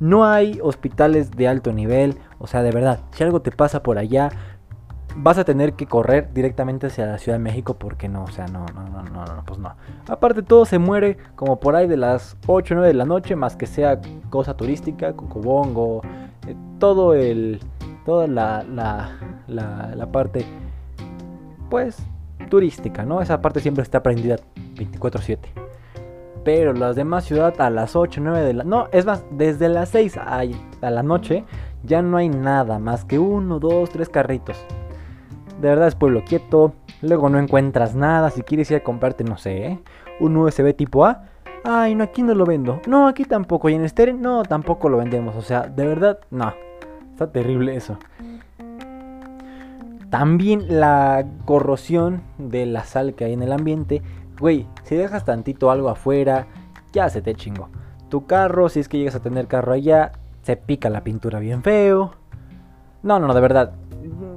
No 0.00 0.26
hay 0.26 0.60
hospitales 0.62 1.30
de 1.30 1.48
alto 1.48 1.72
nivel, 1.72 2.18
o 2.38 2.46
sea, 2.46 2.62
de 2.62 2.72
verdad, 2.72 3.00
si 3.12 3.24
algo 3.24 3.40
te 3.40 3.50
pasa 3.50 3.82
por 3.82 3.96
allá, 3.96 4.28
vas 5.16 5.38
a 5.38 5.44
tener 5.44 5.72
que 5.72 5.86
correr 5.86 6.28
directamente 6.34 6.88
hacia 6.88 7.06
la 7.06 7.16
Ciudad 7.16 7.38
de 7.38 7.42
México 7.42 7.78
porque 7.78 8.06
no, 8.06 8.24
o 8.24 8.30
sea, 8.30 8.48
no, 8.48 8.66
no, 8.74 8.86
no, 8.90 9.02
no, 9.02 9.24
no, 9.24 9.44
pues 9.46 9.58
no. 9.58 9.74
Aparte 10.08 10.42
todo 10.42 10.66
se 10.66 10.78
muere 10.78 11.16
como 11.36 11.58
por 11.58 11.74
ahí 11.74 11.88
de 11.88 11.96
las 11.96 12.36
8 12.46 12.74
o 12.74 12.76
9 12.76 12.88
de 12.88 12.94
la 12.94 13.06
noche, 13.06 13.34
más 13.34 13.56
que 13.56 13.66
sea 13.66 13.98
cosa 14.28 14.58
turística, 14.58 15.14
cocobongo, 15.14 16.02
eh, 16.46 16.54
todo 16.78 17.14
el, 17.14 17.60
toda 18.08 18.26
la, 18.26 18.64
la, 18.64 19.92
la, 19.94 20.06
parte, 20.06 20.46
pues, 21.68 21.98
turística, 22.48 23.04
¿no? 23.04 23.20
Esa 23.20 23.42
parte 23.42 23.60
siempre 23.60 23.82
está 23.82 24.02
prendida 24.02 24.36
24/7 24.76 25.40
pero 26.42 26.72
las 26.72 26.96
demás 26.96 27.26
ciudades 27.26 27.60
a 27.60 27.68
las 27.68 27.94
8, 27.94 28.22
9 28.24 28.40
de 28.40 28.54
la... 28.54 28.64
No, 28.64 28.88
es 28.92 29.04
más, 29.04 29.26
desde 29.32 29.68
las 29.68 29.90
6 29.90 30.16
a, 30.16 30.44
la 30.80 31.02
noche 31.02 31.44
ya 31.82 32.00
no 32.00 32.16
hay 32.16 32.30
nada 32.30 32.78
más 32.78 33.04
que 33.04 33.18
uno, 33.18 33.58
dos, 33.58 33.90
tres 33.90 34.08
carritos. 34.08 34.56
De 35.60 35.68
verdad 35.68 35.88
es 35.88 35.94
pueblo 35.94 36.24
quieto, 36.24 36.72
luego 37.02 37.28
no 37.28 37.38
encuentras 37.38 37.94
nada, 37.94 38.30
si 38.30 38.40
quieres 38.40 38.70
ir 38.70 38.78
a 38.78 38.82
comprarte, 38.82 39.22
no 39.22 39.36
sé, 39.36 39.66
¿eh? 39.66 39.78
un 40.18 40.34
USB 40.34 40.74
tipo 40.74 41.04
A. 41.04 41.24
Ay, 41.62 41.94
no, 41.94 42.04
aquí 42.04 42.22
no 42.22 42.32
lo 42.34 42.46
vendo. 42.46 42.80
No, 42.86 43.06
aquí 43.06 43.26
tampoco. 43.26 43.68
Y 43.68 43.74
en 43.74 43.86
Steren, 43.86 44.22
no, 44.22 44.44
tampoco 44.44 44.88
lo 44.88 44.96
vendemos. 44.96 45.36
O 45.36 45.42
sea, 45.42 45.62
de 45.68 45.86
verdad, 45.86 46.20
no. 46.30 46.54
Está 47.18 47.32
terrible 47.32 47.74
eso. 47.74 47.98
También 50.08 50.80
la 50.80 51.26
corrosión 51.44 52.22
de 52.38 52.64
la 52.64 52.84
sal 52.84 53.14
que 53.14 53.24
hay 53.24 53.32
en 53.32 53.42
el 53.42 53.52
ambiente 53.52 54.02
Güey, 54.40 54.66
si 54.84 54.94
dejas 54.94 55.24
tantito 55.24 55.70
algo 55.70 55.88
afuera, 55.88 56.46
ya 56.92 57.08
se 57.08 57.22
te 57.22 57.34
chingó. 57.34 57.68
Tu 58.08 58.26
carro, 58.26 58.68
si 58.68 58.80
es 58.80 58.88
que 58.88 58.98
llegas 58.98 59.16
a 59.16 59.20
tener 59.20 59.48
carro 59.48 59.72
allá, 59.72 60.12
se 60.42 60.56
pica 60.56 60.90
la 60.90 61.02
pintura 61.02 61.40
bien 61.40 61.62
feo. 61.62 62.12
No, 63.02 63.18
no, 63.18 63.26
no, 63.26 63.34
de 63.34 63.40
verdad. 63.40 63.72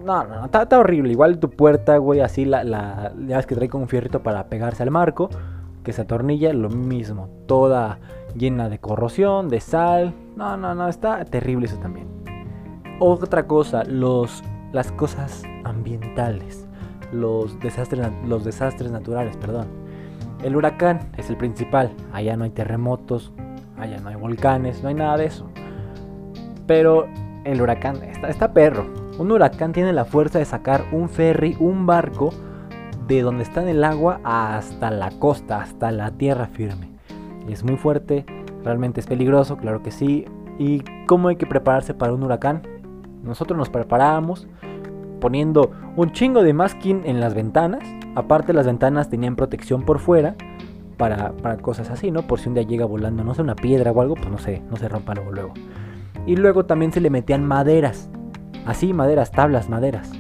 No, 0.04 0.24
no, 0.24 0.40
no, 0.40 0.46
está, 0.46 0.80
horrible. 0.80 1.12
Igual 1.12 1.40
tu 1.40 1.52
puerta, 1.52 1.98
güey, 1.98 2.20
así 2.22 2.46
la, 2.46 2.64
la. 2.64 3.14
Ya 3.28 3.44
que 3.44 3.56
trae 3.56 3.70
con 3.70 3.82
un 3.82 3.88
fierrito 3.88 4.24
para 4.24 4.48
pegarse 4.48 4.82
al 4.82 4.92
marco. 4.92 5.30
Que 5.84 5.94
se 5.94 6.02
atornilla, 6.02 6.52
lo 6.54 6.70
mismo. 6.70 7.30
Toda 7.46 8.00
llena 8.36 8.70
de 8.70 8.80
corrosión, 8.80 9.50
de 9.50 9.60
sal. 9.60 10.14
No, 10.36 10.58
no, 10.58 10.74
no, 10.74 10.88
está 10.88 11.24
terrible 11.26 11.68
eso 11.68 11.78
también. 11.78 12.08
Otra 13.04 13.48
cosa, 13.48 13.84
los, 13.84 14.44
las 14.74 14.92
cosas 14.92 15.42
ambientales. 15.64 16.68
Los 17.12 17.60
desastres, 17.60 18.08
los 18.28 18.46
desastres 18.46 18.92
naturales, 18.92 19.36
perdón. 19.38 19.70
El 20.44 20.56
huracán 20.56 21.10
es 21.18 21.28
el 21.32 21.36
principal. 21.36 21.90
Allá 22.14 22.38
no 22.38 22.44
hay 22.44 22.52
terremotos, 22.52 23.34
allá 23.76 23.98
no 23.98 24.10
hay 24.10 24.16
volcanes, 24.18 24.84
no 24.84 24.90
hay 24.90 24.94
nada 24.94 25.18
de 25.18 25.26
eso. 25.26 25.50
Pero 26.68 27.08
el 27.44 27.60
huracán 27.60 28.04
está, 28.04 28.30
está 28.30 28.54
perro. 28.54 28.86
Un 29.18 29.32
huracán 29.32 29.74
tiene 29.74 29.94
la 29.94 30.06
fuerza 30.06 30.38
de 30.38 30.46
sacar 30.46 30.86
un 30.92 31.10
ferry, 31.10 31.58
un 31.60 31.88
barco, 31.88 32.30
de 33.08 33.24
donde 33.24 33.42
está 33.42 33.64
en 33.64 33.70
el 33.70 33.84
agua 33.84 34.22
hasta 34.24 34.92
la 34.92 35.10
costa, 35.10 35.64
hasta 35.64 35.92
la 35.92 36.12
tierra 36.12 36.46
firme. 36.46 36.92
Es 37.50 37.64
muy 37.64 37.78
fuerte, 37.78 38.28
realmente 38.64 39.00
es 39.00 39.08
peligroso, 39.08 39.58
claro 39.58 39.82
que 39.82 39.90
sí. 39.90 40.26
¿Y 40.60 40.84
cómo 41.08 41.30
hay 41.30 41.38
que 41.38 41.48
prepararse 41.48 41.96
para 41.96 42.14
un 42.14 42.22
huracán? 42.22 42.62
Nosotros 43.24 43.58
nos 43.58 43.70
preparábamos 43.70 44.48
poniendo 45.20 45.72
un 45.96 46.12
chingo 46.12 46.44
de 46.44 46.54
masking 46.54 47.04
en 47.06 47.20
las 47.20 47.34
ventanas. 47.34 47.84
Aparte 48.16 48.52
las 48.52 48.66
ventanas 48.66 49.10
tenían 49.10 49.36
protección 49.36 49.84
por 49.84 50.00
fuera 50.00 50.36
para, 50.98 51.58
cosas 51.62 51.90
así, 51.90 52.12
¿no? 52.12 52.24
Por 52.24 52.40
si 52.40 52.50
un 52.50 52.56
día 52.56 52.64
llega 52.64 52.86
volando, 52.86 53.24
no 53.24 53.34
sé, 53.34 53.42
una 53.42 53.56
piedra 53.56 53.92
o 53.92 54.02
algo, 54.02 54.16
pues 54.16 54.30
no 54.30 54.38
sé, 54.38 54.62
no 54.70 54.76
se 54.76 54.88
rompa 54.88 55.16
luego 55.16 55.32
luego. 55.32 55.54
Y 56.28 56.36
luego 56.36 56.66
también 56.66 56.92
se 56.92 57.02
le 57.02 57.10
metían 57.10 57.46
maderas. 57.46 58.10
Así, 58.66 58.94
maderas, 58.94 59.32
tablas, 59.32 59.70
maderas. 59.70 60.12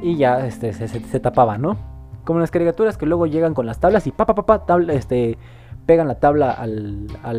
Y 0.00 0.16
ya 0.16 0.46
este, 0.46 0.72
se, 0.72 1.20
tapaba, 1.20 1.58
¿no? 1.58 1.76
Como 2.24 2.38
las 2.38 2.52
caricaturas 2.52 2.96
que 2.96 3.06
luego 3.06 3.26
llegan 3.26 3.54
con 3.54 3.66
las 3.66 3.80
tablas 3.80 4.06
y 4.06 4.12
pa, 4.12 4.26
pa, 4.26 4.34
pa, 4.34 4.64
tabla, 4.64 4.92
este, 4.92 5.38
pegan 5.86 6.06
la 6.06 6.20
tabla 6.20 6.52
al, 6.52 7.08
a 7.24 7.32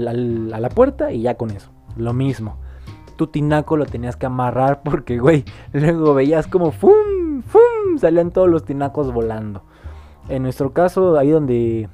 la 0.59 0.69
puerta 0.69 1.11
y 1.11 1.21
ya 1.21 1.35
con 1.35 1.51
eso. 1.51 1.71
lo 1.95 2.13
mismo. 2.13 2.57
Tu 3.15 3.27
tinaco 3.27 3.77
lo 3.77 3.85
tenías 3.85 4.15
que 4.15 4.25
amarrar 4.25 4.81
porque, 4.83 5.19
güey, 5.19 5.45
luego 5.73 6.13
veías 6.13 6.47
como 6.47 6.71
¡fum! 6.71 7.41
¡fum! 7.45 7.97
salían 7.97 8.31
todos 8.31 8.49
los 8.49 8.65
tinacos 8.65 9.11
volando. 9.11 9.63
En 10.29 10.43
nuestro 10.43 10.73
caso, 10.73 11.17
ahí 11.17 11.29
donde, 11.29 11.89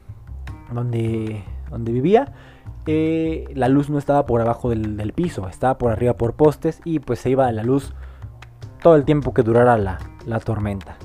donde, 0.71 1.43
donde 1.69 1.91
vivía, 1.91 2.33
eh, 2.85 3.45
la 3.53 3.67
luz 3.67 3.89
no 3.89 3.97
estaba 3.97 4.25
por 4.25 4.41
abajo 4.41 4.69
del, 4.69 5.13
piso, 5.13 5.47
estaba 5.47 5.77
por 5.77 5.91
arriba 5.91 6.13
por 6.13 6.33
postes 6.33 6.81
y 6.85 6.99
pues 6.99 7.19
se 7.19 7.29
iba 7.29 7.51
la 7.51 7.63
luz 7.63 7.93
todo 8.81 8.95
el 8.95 9.03
tiempo 9.03 9.33
que 9.33 9.43
durara 9.43 9.77
la, 9.77 9.99
la 10.25 10.39
tormenta. 10.39 10.97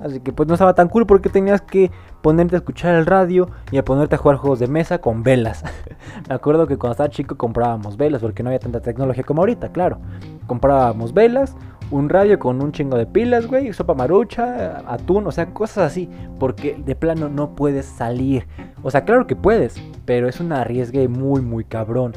Así 0.00 0.20
que 0.20 0.32
pues 0.32 0.48
no 0.48 0.54
estaba 0.54 0.74
tan 0.74 0.88
cool 0.88 1.06
porque 1.06 1.28
tenías 1.28 1.60
que 1.60 1.90
ponerte 2.22 2.56
a 2.56 2.58
escuchar 2.58 2.94
el 2.96 3.06
radio 3.06 3.48
y 3.70 3.78
a 3.78 3.84
ponerte 3.84 4.14
a 4.14 4.18
jugar 4.18 4.38
juegos 4.38 4.58
de 4.58 4.66
mesa 4.66 4.98
con 5.00 5.22
velas. 5.22 5.64
Me 6.28 6.34
acuerdo 6.34 6.66
que 6.66 6.76
cuando 6.76 6.92
estaba 6.92 7.10
chico 7.10 7.36
comprábamos 7.36 7.96
velas 7.96 8.22
porque 8.22 8.42
no 8.42 8.50
había 8.50 8.58
tanta 8.58 8.80
tecnología 8.80 9.24
como 9.24 9.42
ahorita, 9.42 9.72
claro. 9.72 9.98
Comprábamos 10.46 11.12
velas, 11.14 11.56
un 11.90 12.08
radio 12.08 12.38
con 12.38 12.60
un 12.62 12.72
chingo 12.72 12.96
de 12.96 13.06
pilas, 13.06 13.46
güey, 13.46 13.72
sopa 13.72 13.94
marucha, 13.94 14.82
atún, 14.86 15.26
o 15.26 15.32
sea, 15.32 15.52
cosas 15.52 15.90
así, 15.90 16.08
porque 16.38 16.80
de 16.84 16.94
plano 16.94 17.28
no 17.28 17.54
puedes 17.54 17.86
salir. 17.86 18.46
O 18.82 18.90
sea, 18.90 19.04
claro 19.04 19.26
que 19.26 19.36
puedes, 19.36 19.80
pero 20.04 20.28
es 20.28 20.40
un 20.40 20.52
arriesgue 20.52 21.08
muy, 21.08 21.40
muy 21.40 21.64
cabrón. 21.64 22.12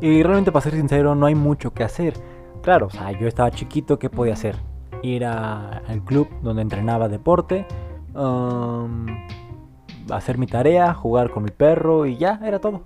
Y 0.00 0.22
realmente, 0.22 0.52
para 0.52 0.62
ser 0.62 0.74
sincero, 0.74 1.14
no 1.14 1.26
hay 1.26 1.34
mucho 1.34 1.74
que 1.74 1.84
hacer. 1.84 2.14
Claro, 2.62 2.86
o 2.86 2.90
sea, 2.90 3.12
yo 3.12 3.26
estaba 3.26 3.50
chiquito, 3.50 3.98
¿qué 3.98 4.08
podía 4.08 4.34
hacer? 4.34 4.56
Ir 5.02 5.24
al 5.24 6.04
club 6.04 6.28
donde 6.42 6.62
entrenaba 6.62 7.08
deporte, 7.08 7.66
um, 8.14 9.06
hacer 10.10 10.38
mi 10.38 10.46
tarea, 10.46 10.94
jugar 10.94 11.30
con 11.30 11.44
mi 11.44 11.50
perro 11.50 12.06
y 12.06 12.16
ya, 12.16 12.40
era 12.44 12.58
todo. 12.58 12.82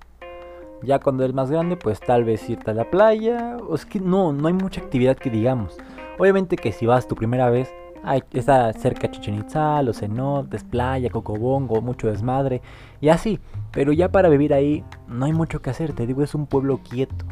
Ya 0.83 0.99
cuando 0.99 1.23
eres 1.23 1.35
más 1.35 1.49
grande, 1.49 1.77
pues 1.77 1.99
tal 1.99 2.23
vez 2.23 2.47
irte 2.49 2.71
a 2.71 2.73
la 2.73 2.89
playa. 2.89 3.57
O 3.67 3.75
es 3.75 3.85
que 3.85 3.99
no, 3.99 4.33
no 4.33 4.47
hay 4.47 4.53
mucha 4.53 4.81
actividad 4.81 5.17
que 5.17 5.29
digamos. 5.29 5.77
Obviamente 6.19 6.57
que 6.57 6.71
si 6.71 6.85
vas 6.85 7.07
tu 7.07 7.15
primera 7.15 7.49
vez, 7.49 7.73
hay, 8.03 8.23
está 8.33 8.71
cerca 8.73 9.09
Chichen 9.09 9.35
Itza, 9.35 9.81
los 9.81 9.99
cenotes, 9.99 10.63
playa, 10.63 11.09
cocobongo, 11.09 11.81
mucho 11.81 12.07
desmadre 12.07 12.61
y 13.01 13.09
así. 13.09 13.39
Pero 13.71 13.93
ya 13.93 14.11
para 14.11 14.29
vivir 14.29 14.53
ahí 14.53 14.83
no 15.07 15.25
hay 15.25 15.33
mucho 15.33 15.61
que 15.61 15.71
hacer, 15.71 15.93
te 15.93 16.05
digo, 16.05 16.21
es 16.21 16.35
un 16.35 16.45
pueblo 16.45 16.79
quieto. 16.87 17.25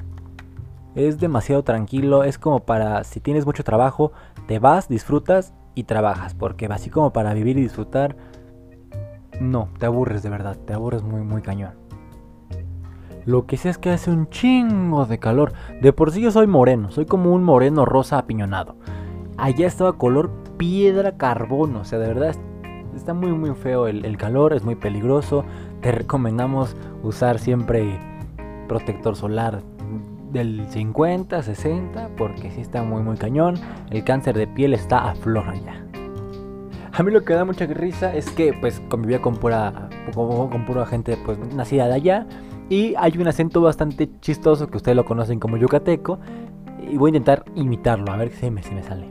Es 0.95 1.19
demasiado 1.19 1.63
tranquilo, 1.63 2.23
es 2.23 2.37
como 2.37 2.61
para 2.61 3.03
si 3.03 3.19
tienes 3.19 3.45
mucho 3.45 3.63
trabajo, 3.63 4.11
te 4.47 4.59
vas, 4.59 4.87
disfrutas 4.87 5.53
y 5.75 5.83
trabajas, 5.83 6.33
porque 6.33 6.65
así 6.67 6.89
como 6.89 7.13
para 7.13 7.33
vivir 7.33 7.57
y 7.57 7.61
disfrutar, 7.61 8.15
no, 9.39 9.69
te 9.79 9.85
aburres 9.85 10.23
de 10.23 10.29
verdad, 10.29 10.57
te 10.65 10.73
aburres 10.73 11.03
muy 11.03 11.21
muy 11.21 11.41
cañón. 11.41 11.83
Lo 13.25 13.45
que 13.45 13.57
sé 13.57 13.69
es 13.69 13.77
que 13.77 13.89
hace 13.89 14.11
un 14.11 14.27
chingo 14.29 15.05
de 15.05 15.17
calor. 15.17 15.53
De 15.81 15.93
por 15.93 16.11
sí 16.11 16.21
yo 16.21 16.31
soy 16.31 16.47
moreno, 16.47 16.91
soy 16.91 17.05
como 17.05 17.33
un 17.33 17.43
moreno 17.43 17.85
rosa 17.85 18.17
apiñonado. 18.17 18.75
Allá 19.37 19.65
estaba 19.65 19.93
color 19.93 20.31
piedra 20.57 21.17
carbono, 21.17 21.81
o 21.81 21.85
sea, 21.85 21.99
de 21.99 22.07
verdad 22.07 22.35
está 22.95 23.13
muy 23.13 23.31
muy 23.31 23.55
feo 23.55 23.87
el, 23.87 24.17
calor, 24.17 24.53
es 24.53 24.63
muy 24.63 24.75
peligroso. 24.75 25.45
Te 25.81 25.91
recomendamos 25.91 26.75
usar 27.01 27.39
siempre 27.39 27.99
protector 28.67 29.15
solar 29.15 29.61
del 30.33 30.67
50, 30.67 31.41
60, 31.41 32.09
porque 32.17 32.51
si 32.51 32.61
está 32.61 32.83
muy 32.83 33.01
muy 33.03 33.15
cañón. 33.15 33.55
El 33.91 34.03
cáncer 34.03 34.35
de 34.35 34.47
piel 34.47 34.73
está 34.73 35.09
a 35.09 35.15
flor 35.15 35.47
allá. 35.47 35.85
A 36.91 37.01
mí 37.01 37.11
lo 37.11 37.23
que 37.23 37.33
da 37.33 37.45
mucha 37.45 37.65
risa 37.65 38.13
es 38.13 38.29
que 38.31 38.53
pues 38.53 38.81
convivía 38.89 39.21
con 39.21 39.37
pura, 39.37 39.89
con 40.13 40.65
pura 40.65 40.85
gente 40.85 41.17
pues 41.25 41.39
nacida 41.55 41.87
de 41.87 41.93
allá 41.93 42.27
y 42.69 42.93
hay 42.97 43.17
un 43.17 43.27
acento 43.27 43.61
bastante 43.61 44.09
chistoso 44.19 44.67
que 44.67 44.77
ustedes 44.77 44.95
lo 44.95 45.05
conocen 45.05 45.39
como 45.39 45.57
yucateco. 45.57 46.19
Y 46.89 46.97
voy 46.97 47.09
a 47.09 47.17
intentar 47.17 47.45
imitarlo, 47.55 48.11
a 48.11 48.17
ver 48.17 48.31
si 48.31 48.49
me, 48.51 48.61
si 48.61 48.73
me 48.73 48.83
sale. 48.83 49.07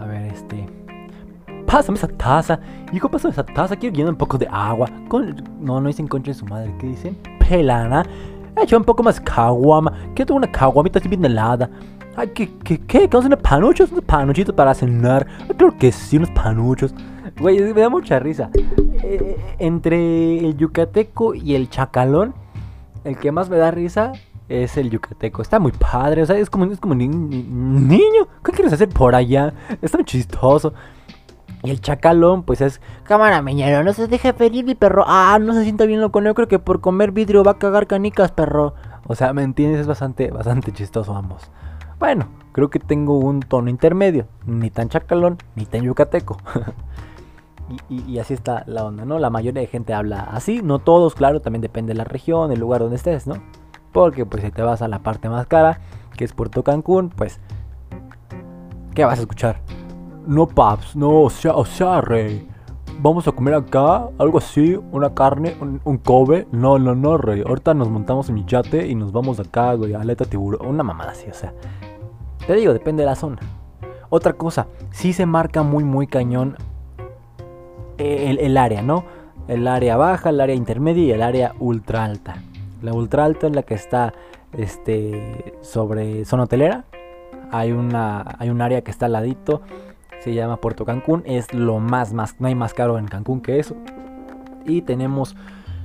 A 0.00 0.06
ver, 0.06 0.32
este. 0.32 0.66
Pásame 1.66 1.98
esa 1.98 2.08
taza. 2.08 2.58
Hijo, 2.92 3.10
pásame 3.10 3.32
esa 3.32 3.44
taza. 3.44 3.76
Quiero 3.76 3.94
llenar 3.94 4.12
un 4.12 4.18
poco 4.18 4.38
de 4.38 4.48
agua. 4.50 4.88
Con... 5.08 5.36
No, 5.60 5.80
no 5.80 5.88
dicen 5.88 6.08
concha 6.08 6.30
de 6.30 6.34
su 6.34 6.46
madre. 6.46 6.74
¿Qué 6.78 6.86
dicen? 6.86 7.18
Pelana. 7.38 8.04
Echa 8.62 8.76
un 8.76 8.84
poco 8.84 9.02
más 9.02 9.20
caguama. 9.20 9.92
Quiero 10.14 10.34
una 10.34 10.50
caguamita 10.50 10.98
así 10.98 11.08
bien 11.08 11.24
helada. 11.24 11.70
Ay, 12.16 12.28
¿qué, 12.34 12.50
qué, 12.64 12.80
qué? 12.80 13.08
¿Qué 13.08 13.16
unos 13.16 13.38
panuchos? 13.38 13.92
¿Unos 13.92 14.04
panuchitos 14.04 14.54
para 14.54 14.74
cenar? 14.74 15.26
Creo 15.56 15.76
que 15.76 15.92
sí, 15.92 16.16
unos 16.16 16.30
panuchos. 16.30 16.92
Güey, 17.38 17.60
me 17.72 17.80
da 17.80 17.88
mucha 17.88 18.18
risa. 18.18 18.50
Eh, 19.02 19.36
entre 19.58 20.38
el 20.38 20.56
yucateco 20.56 21.34
y 21.34 21.54
el 21.54 21.70
chacalón, 21.70 22.34
el 23.04 23.16
que 23.16 23.30
más 23.30 23.48
me 23.48 23.56
da 23.56 23.70
risa 23.70 24.12
es 24.48 24.76
el 24.76 24.90
yucateco. 24.90 25.42
Está 25.42 25.60
muy 25.60 25.72
padre, 25.72 26.22
o 26.22 26.26
sea, 26.26 26.36
es 26.36 26.50
como, 26.50 26.64
es 26.64 26.80
como 26.80 26.94
niño. 26.94 28.26
¿Qué 28.44 28.52
quieres 28.52 28.72
hacer 28.72 28.88
por 28.88 29.14
allá? 29.14 29.54
Está 29.80 29.98
muy 29.98 30.04
chistoso. 30.04 30.74
Y 31.62 31.70
el 31.70 31.80
chacalón, 31.80 32.44
pues 32.44 32.60
es 32.60 32.80
cámara 33.04 33.42
meñero, 33.42 33.82
no 33.82 33.92
se 33.92 34.06
deje 34.06 34.32
pedir 34.32 34.64
mi 34.64 34.74
perro. 34.74 35.04
Ah, 35.06 35.38
no 35.40 35.54
se 35.54 35.64
sienta 35.64 35.86
bien 35.86 36.00
loco. 36.00 36.20
Yo 36.20 36.34
creo 36.34 36.48
que 36.48 36.58
por 36.58 36.80
comer 36.80 37.12
vidrio 37.12 37.42
va 37.42 37.52
a 37.52 37.58
cagar 37.58 37.86
canicas, 37.86 38.30
perro. 38.30 38.74
O 39.06 39.14
sea, 39.14 39.32
¿me 39.32 39.42
entiendes? 39.42 39.80
Es 39.80 39.86
bastante, 39.86 40.30
bastante 40.30 40.72
chistoso 40.72 41.14
ambos. 41.14 41.50
Bueno, 41.98 42.28
creo 42.52 42.70
que 42.70 42.78
tengo 42.78 43.18
un 43.18 43.40
tono 43.40 43.70
intermedio. 43.70 44.26
Ni 44.46 44.70
tan 44.70 44.88
chacalón, 44.88 45.38
ni 45.56 45.66
tan 45.66 45.82
yucateco. 45.82 46.38
Y, 47.90 48.18
así 48.18 48.32
está 48.32 48.64
la 48.66 48.84
onda, 48.84 49.04
¿no? 49.04 49.18
La 49.18 49.28
mayoría 49.28 49.60
de 49.60 49.66
gente 49.66 49.92
habla 49.92 50.20
así, 50.20 50.62
no 50.62 50.78
todos, 50.78 51.14
claro, 51.14 51.40
también 51.40 51.60
depende 51.60 51.92
de 51.92 51.98
la 51.98 52.04
región, 52.04 52.50
el 52.50 52.60
lugar 52.60 52.80
donde 52.80 52.96
estés, 52.96 53.26
¿no? 53.26 53.42
Porque 53.92 54.24
pues 54.24 54.42
si 54.42 54.50
te 54.50 54.62
vas 54.62 54.80
a 54.80 54.88
la 54.88 55.00
parte 55.00 55.28
más 55.28 55.46
cara, 55.46 55.80
que 56.16 56.24
es 56.24 56.32
Puerto 56.32 56.64
Cancún, 56.64 57.10
pues 57.10 57.40
¿qué 58.94 59.04
vas 59.04 59.18
a 59.18 59.22
escuchar? 59.22 59.60
No 60.28 60.46
paps, 60.46 60.94
no, 60.94 61.22
o 61.22 61.30
sea, 61.30 61.54
o 61.54 61.64
sea, 61.64 62.02
rey. 62.02 62.46
Vamos 63.00 63.26
a 63.26 63.32
comer 63.32 63.54
acá, 63.54 64.10
algo 64.18 64.36
así, 64.36 64.78
una 64.92 65.14
carne, 65.14 65.56
un, 65.86 65.96
Kobe. 65.96 66.46
No, 66.52 66.78
no, 66.78 66.94
no, 66.94 67.16
rey. 67.16 67.42
Ahorita 67.46 67.72
nos 67.72 67.88
montamos 67.88 68.28
en 68.28 68.34
mi 68.34 68.44
yate 68.44 68.86
y 68.86 68.94
nos 68.94 69.10
vamos 69.10 69.40
acá, 69.40 69.72
güey, 69.72 69.94
aleta 69.94 70.26
tiburón. 70.26 70.66
Una 70.66 70.82
mamada 70.82 71.12
así, 71.12 71.30
o 71.30 71.32
sea. 71.32 71.54
Te 72.46 72.52
digo, 72.52 72.74
depende 72.74 73.04
de 73.04 73.06
la 73.06 73.14
zona. 73.14 73.38
Otra 74.10 74.34
cosa, 74.34 74.66
sí 74.90 75.14
se 75.14 75.24
marca 75.24 75.62
muy, 75.62 75.82
muy 75.82 76.06
cañón 76.06 76.56
el, 77.96 78.56
área, 78.58 78.82
¿no? 78.82 79.06
El 79.48 79.66
área 79.66 79.96
baja, 79.96 80.28
el 80.28 80.42
área 80.42 80.54
intermedia 80.54 81.04
y 81.04 81.10
el 81.12 81.22
área 81.22 81.54
ultra 81.58 82.04
alta. 82.04 82.36
La 82.82 82.92
ultra 82.92 83.24
alta 83.24 83.46
es 83.46 83.56
la 83.56 83.62
que 83.62 83.72
está 83.72 84.12
este, 84.52 85.54
sobre 85.62 86.26
zona 86.26 86.42
hotelera. 86.42 86.84
Hay, 87.50 87.72
una, 87.72 88.36
hay 88.38 88.50
un 88.50 88.60
área 88.60 88.82
que 88.82 88.90
está 88.90 89.06
al 89.06 89.12
ladito, 89.12 89.62
se 90.20 90.34
llama 90.34 90.58
Puerto 90.58 90.84
Cancún. 90.84 91.22
Es 91.26 91.52
lo 91.54 91.78
más, 91.78 92.12
más, 92.12 92.40
no 92.40 92.48
hay 92.48 92.54
más 92.54 92.74
caro 92.74 92.98
en 92.98 93.06
Cancún 93.06 93.40
que 93.40 93.58
eso. 93.58 93.76
Y 94.64 94.82
tenemos 94.82 95.36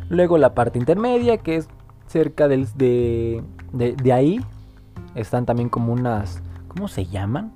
luego 0.09 0.37
la 0.37 0.53
parte 0.53 0.79
intermedia, 0.79 1.37
que 1.37 1.55
es 1.55 1.67
cerca 2.07 2.47
del, 2.47 2.67
de, 2.75 3.43
de, 3.71 4.13
ahí. 4.13 4.39
Están 5.15 5.45
también 5.45 5.69
como 5.69 5.93
unas, 5.93 6.41
¿cómo 6.67 6.87
se 6.87 7.05
llaman? 7.05 7.53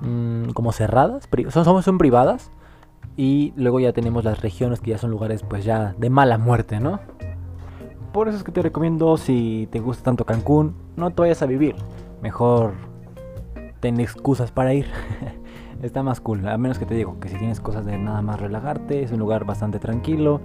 Mm, 0.00 0.50
como 0.50 0.72
cerradas, 0.72 1.28
son, 1.50 1.82
son 1.82 1.98
privadas 1.98 2.50
y 3.16 3.52
luego 3.56 3.78
ya 3.78 3.92
tenemos 3.92 4.24
las 4.24 4.40
regiones 4.40 4.80
que 4.80 4.90
ya 4.90 4.98
son 4.98 5.10
lugares 5.10 5.42
pues 5.42 5.64
ya 5.64 5.94
de 5.98 6.10
mala 6.10 6.38
muerte, 6.38 6.80
¿no? 6.80 6.98
Por 8.12 8.28
eso 8.28 8.36
es 8.36 8.44
que 8.44 8.52
te 8.52 8.62
recomiendo 8.62 9.16
si 9.16 9.68
te 9.70 9.80
gusta 9.80 10.04
tanto 10.04 10.24
Cancún, 10.24 10.74
no 10.96 11.10
te 11.10 11.22
vayas 11.22 11.42
a 11.42 11.46
vivir. 11.46 11.76
Mejor 12.20 12.72
ten 13.80 14.00
excusas 14.00 14.50
para 14.50 14.74
ir. 14.74 14.86
Está 15.82 16.04
más 16.04 16.20
cool, 16.20 16.46
a 16.46 16.56
menos 16.56 16.78
que 16.78 16.86
te 16.86 16.94
digo 16.94 17.18
que 17.18 17.28
si 17.28 17.36
tienes 17.36 17.58
cosas 17.60 17.84
de 17.84 17.98
nada 17.98 18.22
más 18.22 18.40
relajarte, 18.40 19.02
es 19.02 19.10
un 19.10 19.18
lugar 19.18 19.44
bastante 19.44 19.80
tranquilo. 19.80 20.40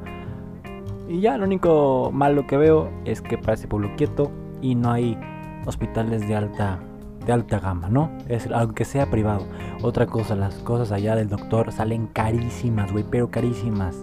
Y 1.08 1.22
ya 1.22 1.38
lo 1.38 1.46
único 1.46 2.10
malo 2.12 2.48
que 2.48 2.58
veo 2.58 2.90
es 3.06 3.22
que 3.22 3.38
parece 3.38 3.68
pueblo 3.68 3.96
quieto 3.96 4.32
y 4.62 4.74
no 4.74 4.92
hay 4.92 5.16
hospitales 5.68 6.28
de 6.28 6.36
alta 6.36 6.80
de 7.24 7.34
alta 7.34 7.60
gama, 7.60 7.90
¿no? 7.90 8.10
Es, 8.30 8.48
aunque 8.52 8.84
sea 8.84 9.12
privado. 9.12 9.46
Otra 9.84 10.08
cosa, 10.08 10.34
las 10.36 10.56
cosas 10.56 10.92
allá 10.92 11.16
del 11.16 11.30
doctor 11.30 11.72
salen 11.72 12.08
carísimas, 12.08 12.92
güey, 12.92 13.06
pero 13.08 13.30
carísimas. 13.30 13.96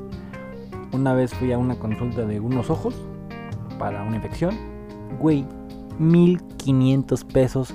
Una 0.93 1.15
vez 1.15 1.35
fui 1.35 1.51
a 1.53 1.59
una 1.59 1.75
consulta 1.77 2.27
de 2.27 2.39
unos 2.39 2.71
ojos 2.71 2.95
para 3.79 4.05
una 4.05 4.17
infección, 4.17 4.55
güey, 5.19 5.45
1500 5.99 7.25
pesos. 7.25 7.75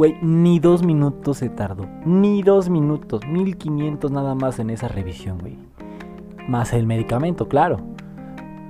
Güey, 0.00 0.16
ni 0.22 0.60
dos 0.60 0.82
minutos 0.82 1.36
se 1.36 1.50
tardó. 1.50 1.86
Ni 2.06 2.42
dos 2.42 2.70
minutos. 2.70 3.20
1500 3.26 4.10
nada 4.10 4.34
más 4.34 4.58
en 4.58 4.70
esa 4.70 4.88
revisión, 4.88 5.36
güey. 5.40 5.58
Más 6.48 6.72
el 6.72 6.86
medicamento, 6.86 7.48
claro. 7.48 7.80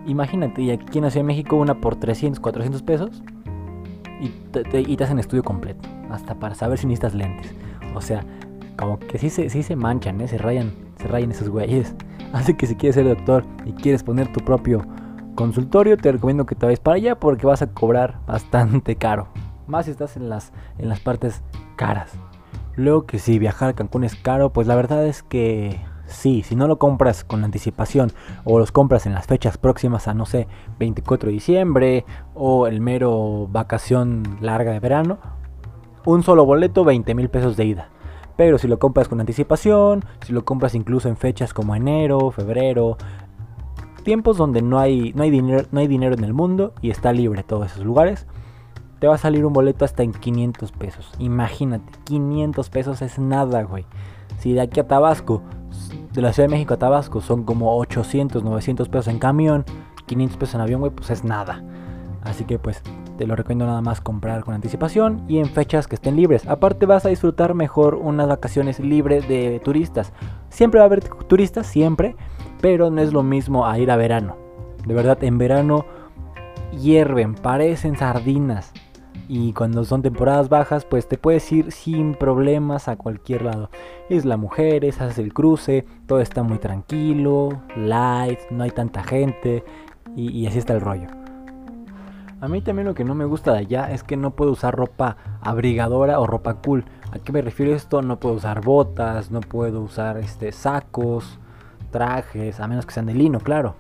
Imagínate, 0.07 0.61
y 0.61 0.73
aquí 0.73 0.99
en 0.99 1.09
Ciudad 1.09 1.15
de 1.15 1.23
México 1.23 1.55
una 1.55 1.81
por 1.81 1.95
300, 1.95 2.41
400 2.41 2.83
pesos. 2.83 3.23
Y 4.21 4.31
te, 4.51 4.81
y 4.81 4.97
te 4.97 5.05
hacen 5.05 5.21
estudio 5.21 5.45
completo 5.45 5.89
hasta 6.11 6.35
para 6.35 6.57
saber 6.57 6.79
si 6.79 6.89
necesitas 6.89 7.15
lentes. 7.15 7.55
O 7.95 8.01
sea, 8.01 8.25
como 8.77 8.99
que 8.99 9.17
sí 9.19 9.31
se, 9.31 9.51
sí 9.51 9.63
se 9.63 9.77
manchan, 9.77 10.21
¿eh? 10.21 10.27
se 10.27 10.37
rayan, 10.37 10.73
se 10.97 11.07
rayan 11.07 11.31
esos 11.31 11.49
güeyes. 11.49 11.95
Así 12.33 12.55
que 12.55 12.67
si 12.67 12.75
quieres 12.75 12.97
ser 12.97 13.07
doctor 13.07 13.45
y 13.65 13.71
quieres 13.71 14.03
poner 14.03 14.33
tu 14.33 14.45
propio 14.45 14.85
consultorio, 15.37 15.97
te 15.97 16.11
recomiendo 16.11 16.45
que 16.45 16.57
te 16.57 16.67
vayas 16.67 16.81
para 16.81 16.97
allá 16.97 17.21
porque 17.21 17.47
vas 17.47 17.63
a 17.63 17.73
cobrar 17.73 18.19
bastante 18.27 18.97
caro. 18.97 19.29
Más 19.71 19.85
si 19.85 19.93
estás 19.93 20.17
en 20.17 20.29
las, 20.29 20.53
en 20.79 20.89
las 20.89 20.99
partes 20.99 21.43
caras. 21.77 22.11
Luego 22.75 23.07
que 23.07 23.21
si 23.21 23.39
viajar 23.39 23.71
a 23.71 23.73
Cancún 23.75 24.03
es 24.03 24.17
caro, 24.17 24.53
pues 24.53 24.67
la 24.67 24.75
verdad 24.75 25.07
es 25.07 25.23
que 25.23 25.81
sí, 26.07 26.43
si 26.43 26.57
no 26.57 26.67
lo 26.67 26.79
compras 26.79 27.23
con 27.23 27.45
anticipación 27.45 28.11
o 28.45 28.59
los 28.59 28.73
compras 28.73 29.07
en 29.07 29.15
las 29.15 29.27
fechas 29.27 29.59
próximas 29.59 30.09
a 30.09 30.15
no 30.15 30.27
sé, 30.27 30.49
24 30.81 31.29
de 31.29 31.35
diciembre 31.35 32.05
o 32.35 32.67
el 32.67 32.81
mero 32.81 33.47
vacación 33.49 34.39
larga 34.41 34.73
de 34.73 34.81
verano, 34.81 35.19
un 36.05 36.25
solo 36.25 36.45
boleto 36.45 36.85
20 36.85 37.15
mil 37.15 37.29
pesos 37.29 37.57
de 37.57 37.67
ida. 37.67 37.89
Pero 38.37 38.59
si 38.59 38.67
lo 38.67 38.81
compras 38.81 39.07
con 39.07 39.21
anticipación, 39.21 40.05
si 40.27 40.33
lo 40.33 40.45
compras 40.45 40.75
incluso 40.75 41.09
en 41.09 41.17
fechas 41.17 41.55
como 41.55 41.77
enero, 41.77 42.33
febrero, 42.33 42.97
tiempos 44.03 44.37
donde 44.37 44.63
no 44.63 44.81
hay, 44.81 45.13
no 45.15 45.23
hay, 45.23 45.31
dinero, 45.31 45.69
no 45.71 45.79
hay 45.79 45.87
dinero 45.87 46.15
en 46.17 46.25
el 46.25 46.35
mundo 46.35 46.73
y 46.81 46.91
está 46.91 47.13
libre 47.13 47.45
todos 47.45 47.71
esos 47.71 47.85
lugares, 47.85 48.27
te 49.01 49.07
va 49.09 49.15
a 49.15 49.19
salir 49.19 49.45
un 49.45 49.53
boleto 49.53 49.85
hasta 49.85 50.03
en 50.03 50.13
500 50.13 50.73
pesos. 50.73 51.11
Imagínate, 51.19 51.91
500 52.05 52.71
pesos 52.71 53.03
es 53.03 53.19
nada, 53.19 53.63
güey. 53.63 53.87
Si 54.39 54.53
de 54.53 54.61
aquí 54.61 54.79
a 54.79 54.87
Tabasco, 54.87 55.43
de 56.13 56.23
la 56.23 56.33
Ciudad 56.33 56.49
de 56.49 56.55
México 56.55 56.75
a 56.75 56.79
Tabasco, 56.79 57.21
son 57.21 57.45
como 57.45 57.77
800, 57.79 58.45
900 58.45 58.89
pesos 58.89 59.09
en 59.09 59.19
camión, 59.19 59.65
500 60.07 60.37
pesos 60.37 60.55
en 60.55 60.61
avión, 60.61 60.81
güey, 60.81 60.93
pues 60.93 61.11
es 61.11 61.25
nada. 61.25 61.65
Así 62.23 62.45
que 62.45 62.59
pues 62.59 62.83
te 63.17 63.27
lo 63.27 63.37
recomiendo 63.37 63.67
nada 63.67 63.81
más 63.81 64.01
comprar 64.01 64.45
con 64.45 64.55
anticipación 64.55 65.25
y 65.29 65.39
en 65.39 65.47
fechas 65.47 65.87
que 65.87 65.95
estén 65.95 66.17
libres. 66.17 66.47
Aparte 66.47 66.85
vas 66.85 67.07
a 67.07 67.09
disfrutar 67.09 67.55
mejor 67.55 67.95
unas 67.95 68.29
vacaciones 68.29 68.81
libres 68.81 69.27
de 69.29 69.61
turistas. 69.65 70.13
Siempre 70.51 70.79
va 70.79 70.85
a 70.85 70.87
haber 70.87 71.01
turistas, 71.09 71.67
siempre, 71.67 72.17
pero 72.61 72.91
no 72.91 73.01
es 73.01 73.13
lo 73.13 73.23
mismo 73.23 73.67
a 73.67 73.79
ir 73.79 73.91
a 73.91 73.97
verano. 73.97 74.37
De 74.87 74.95
verdad, 74.95 75.23
en 75.25 75.39
verano 75.39 75.85
hierven, 76.73 77.35
parecen 77.35 77.97
sardinas. 77.97 78.73
Y 79.33 79.53
cuando 79.53 79.85
son 79.85 80.03
temporadas 80.03 80.49
bajas, 80.49 80.85
pues 80.85 81.07
te 81.07 81.17
puedes 81.17 81.53
ir 81.53 81.71
sin 81.71 82.17
problemas 82.17 82.89
a 82.89 82.97
cualquier 82.97 83.43
lado. 83.43 83.71
Es 84.09 84.25
la 84.25 84.37
Mujeres, 84.37 85.01
haces 85.01 85.19
el 85.19 85.33
cruce, 85.33 85.87
todo 86.09 86.21
está 86.21 86.43
muy 86.43 86.59
tranquilo, 86.59 87.63
light, 87.77 88.41
no 88.51 88.65
hay 88.65 88.73
tanta 88.73 89.05
gente 89.05 89.65
y, 90.17 90.45
así 90.49 90.59
está 90.59 90.73
el 90.73 90.81
rollo. 90.81 91.07
A 92.41 92.49
mí 92.49 92.61
también 92.61 92.89
lo 92.89 92.95
que 92.95 93.05
no 93.05 93.15
me 93.15 93.25
gusta 93.25 93.53
de 93.53 93.59
allá 93.59 93.93
es 93.93 94.03
que 94.03 94.17
no 94.17 94.33
puedo 94.33 94.51
usar 94.51 94.75
ropa 94.75 95.17
abrigadora 95.43 96.19
o 96.19 96.27
ropa 96.27 96.55
cool. 96.55 96.85
¿A 97.13 97.21
qué 97.21 97.31
me 97.31 97.41
refiero 97.41 97.73
esto? 97.73 98.03
No 98.03 98.19
puedo 98.19 98.35
usar 98.35 98.65
botas, 98.65 99.31
no 99.31 99.39
puedo 99.39 99.81
usar 99.81 100.17
este 100.17 100.51
sacos, 100.51 101.39
trajes, 101.93 102.59
a 102.59 102.67
menos 102.67 102.85
que 102.85 102.95
sean 102.95 103.07
de 103.07 103.15
lino, 103.15 103.39
claro. 103.39 103.77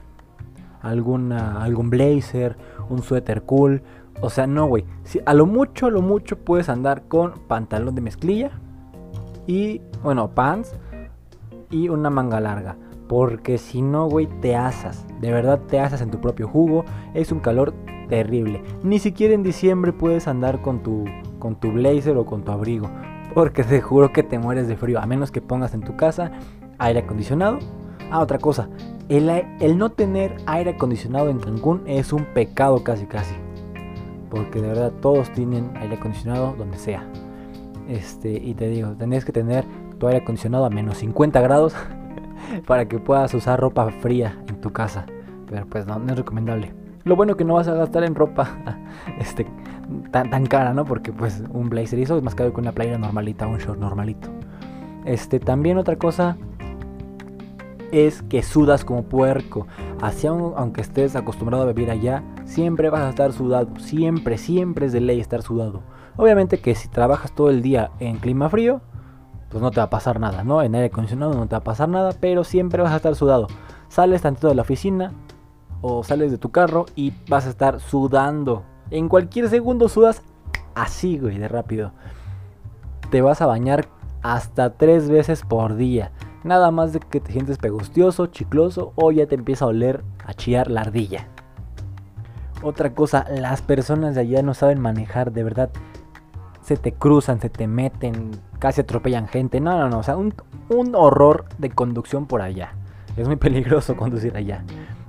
Alguna, 0.80 1.61
algún 1.64 1.90
blazer, 1.90 2.57
un 2.88 3.02
suéter 3.02 3.42
cool. 3.42 3.83
O 4.21 4.31
sea, 4.31 4.47
no, 4.47 4.67
güey. 4.67 4.85
Si, 5.05 5.21
a 5.25 5.35
lo 5.35 5.47
mucho, 5.47 5.87
a 5.87 5.91
lo 5.91 6.03
mucho 6.03 6.39
puedes 6.39 6.69
andar 6.69 7.05
con 7.09 7.33
pantalón 7.49 7.95
de 7.95 8.03
mezclilla 8.03 8.50
y, 9.47 9.81
bueno, 10.03 10.31
pants 10.31 10.75
y 11.71 11.89
una 11.89 12.11
manga 12.11 12.41
larga. 12.41 12.77
Porque 13.09 13.59
si 13.59 13.83
no, 13.83 14.09
güey, 14.09 14.29
te 14.41 14.55
asas. 14.55 15.07
De 15.21 15.33
verdad 15.33 15.61
te 15.67 15.81
asas 15.81 16.00
en 16.00 16.11
tu 16.11 16.21
propio 16.21 16.49
jugo. 16.49 16.85
Es 17.15 17.33
un 17.33 17.41
calor 17.41 17.75
terrible. 18.09 18.62
Ni 18.83 18.99
siquiera 18.99 19.35
en 19.35 19.43
diciembre 19.43 19.93
puedes 19.93 20.29
andar 20.29 20.62
con 20.62 20.83
tu, 20.83 21.05
con 21.39 21.57
tu 21.57 21.73
blazer 21.73 22.17
o 22.17 22.27
con 22.27 22.45
tu 22.45 22.53
abrigo. 22.53 22.89
Porque 23.35 23.65
te 23.65 23.81
juro 23.81 24.12
que 24.12 24.23
te 24.23 24.39
mueres 24.39 24.69
de 24.69 24.77
frío. 24.77 25.00
A 25.00 25.07
menos 25.07 25.31
que 25.31 25.41
pongas 25.41 25.75
en 25.75 25.81
tu 25.81 25.97
casa 25.97 26.31
aire 26.79 27.00
acondicionado. 27.00 27.59
Ah, 28.11 28.21
otra 28.21 28.39
cosa. 28.39 28.69
El, 29.09 29.29
el 29.61 29.79
no 29.79 29.91
tener 29.91 30.37
aire 30.47 30.73
acondicionado 30.73 31.31
en 31.31 31.41
Cancún 31.41 31.83
es 31.87 32.12
un 32.12 32.25
pecado 32.27 32.85
casi 32.85 33.07
casi 33.07 33.35
porque 34.31 34.62
de 34.62 34.69
verdad 34.69 34.93
todos 35.03 35.31
tienen 35.33 35.71
aire 35.77 35.97
acondicionado 35.97 36.55
donde 36.57 36.79
sea. 36.79 37.05
Este, 37.88 38.33
y 38.33 38.55
te 38.55 38.69
digo, 38.69 38.90
tendrías 38.93 39.25
que 39.25 39.33
tener 39.33 39.64
tu 39.99 40.07
aire 40.07 40.21
acondicionado 40.21 40.64
a 40.64 40.71
menos 40.71 40.99
50 40.99 41.40
grados 41.40 41.75
para 42.66 42.87
que 42.87 42.99
puedas 42.99 43.35
usar 43.35 43.61
ropa 43.61 43.90
fría 43.90 44.38
en 44.49 44.61
tu 44.61 44.73
casa. 44.73 45.07
Pero 45.49 45.66
pues 45.66 45.87
no, 45.87 45.99
no 45.99 46.12
es 46.12 46.19
recomendable. 46.19 46.73
Lo 47.05 47.16
bueno 47.16 47.37
que 47.37 47.45
no 47.45 47.55
vas 47.55 47.66
a 47.66 47.75
gastar 47.75 48.05
en 48.05 48.14
ropa 48.14 48.59
este, 49.19 49.47
tan, 50.11 50.47
cara, 50.47 50.75
¿no? 50.75 50.85
Porque 50.85 51.12
pues 51.12 51.43
un 51.51 51.69
blazer 51.69 51.99
eso 51.99 52.16
es 52.16 52.23
más 52.23 52.35
caro 52.35 52.53
que 52.53 52.61
una 52.61 52.73
playera 52.73 52.99
normalita, 52.99 53.47
un 53.47 53.59
short 53.59 53.79
normalito. 53.79 54.29
Este, 55.05 55.40
también 55.40 55.79
otra 55.79 55.97
cosa 55.97 56.37
es 57.90 58.23
que 58.23 58.43
sudas 58.43 58.85
como 58.85 59.05
puerco. 59.05 59.66
Así 60.03 60.27
aunque 60.27 60.81
estés 60.81 61.15
acostumbrado 61.15 61.65
a 61.65 61.73
vivir 61.73 61.91
allá, 61.91 62.23
siempre 62.45 62.89
vas 62.89 63.03
a 63.03 63.11
estar 63.11 63.33
sudado. 63.33 63.79
Siempre, 63.79 64.39
siempre 64.39 64.87
es 64.87 64.93
de 64.93 65.01
ley 65.01 65.21
estar 65.21 65.43
sudado. 65.43 65.83
Obviamente 66.17 66.59
que 66.59 66.75
si 66.75 66.89
trabajas 66.89 67.35
todo 67.35 67.51
el 67.51 67.61
día 67.61 67.91
en 68.01 68.17
clima 68.17 68.49
frío, 68.49 68.81
pues 69.51 69.63
no 69.63 69.71
te 69.71 69.79
va 69.79 69.85
a 69.85 69.91
pasar 69.91 70.19
nada, 70.19 70.43
¿no? 70.43 70.63
En 70.63 70.75
aire 70.75 70.87
acondicionado 70.87 71.35
no 71.35 71.47
te 71.47 71.55
va 71.55 71.59
a 71.59 71.65
pasar 71.65 71.89
nada, 71.89 72.13
pero 72.19 72.45
siempre 72.45 72.83
vas 72.83 72.93
a 72.93 72.97
estar 72.97 73.15
sudado. 73.15 73.49
Sales 73.89 74.23
tantito 74.23 74.49
de 74.49 74.55
la 74.55 74.63
oficina 74.63 75.13
o 75.83 76.03
sales 76.03 76.31
de 76.31 76.39
tu 76.39 76.51
carro 76.51 76.87
y 76.95 77.13
vas 77.29 77.47
a 77.47 77.51
estar 77.51 77.81
sudando. 77.81 78.63
En 78.91 79.09
cualquier 79.09 79.49
segundo 79.49 79.89
sudas 79.89 80.23
así, 80.75 81.19
güey, 81.19 81.39
de 81.39 81.49
rápido. 81.49 81.93
Te 83.11 83.21
vas 83.21 83.43
a 83.43 83.47
bañar 83.47 83.89
hasta 84.23 84.75
tres 84.75 85.11
veces 85.11 85.43
por 85.43 85.77
día. 85.77 86.13
Nada 86.42 86.70
más 86.70 86.92
de 86.92 87.00
que 87.00 87.20
te 87.20 87.33
sientes 87.33 87.59
pegostioso, 87.59 88.26
chicloso 88.26 88.92
o 88.96 89.12
ya 89.12 89.26
te 89.26 89.35
empieza 89.35 89.66
a 89.66 89.68
oler 89.68 90.03
a 90.24 90.33
chillar 90.35 90.70
la 90.70 90.83
ardilla. 90.83 91.26
Otra 92.62 92.94
cosa, 92.94 93.26
las 93.31 93.62
personas 93.62 94.14
de 94.14 94.22
allá 94.22 94.42
no 94.42 94.55
saben 94.55 94.81
manejar, 94.81 95.33
de 95.33 95.44
verdad. 95.44 95.70
Se 96.62 96.76
te 96.76 96.92
cruzan, 96.92 97.40
se 97.40 97.48
te 97.48 97.66
meten, 97.66 98.33
casi 98.59 98.83
atropellan 98.83 99.29
gente. 99.29 99.61
No, 99.61 99.79
no, 99.79 99.88
no. 99.88 99.98
O 99.98 100.03
sea, 100.03 100.16
un, 100.16 100.35
horror 100.94 101.46
de 101.59 101.70
conducción 101.70 102.26
por 102.26 102.42
allá. 102.42 102.74
Es 103.16 103.26
muy 103.26 103.37
peligroso 103.37 103.96
conducir 103.96 104.37
allá. 104.37 104.64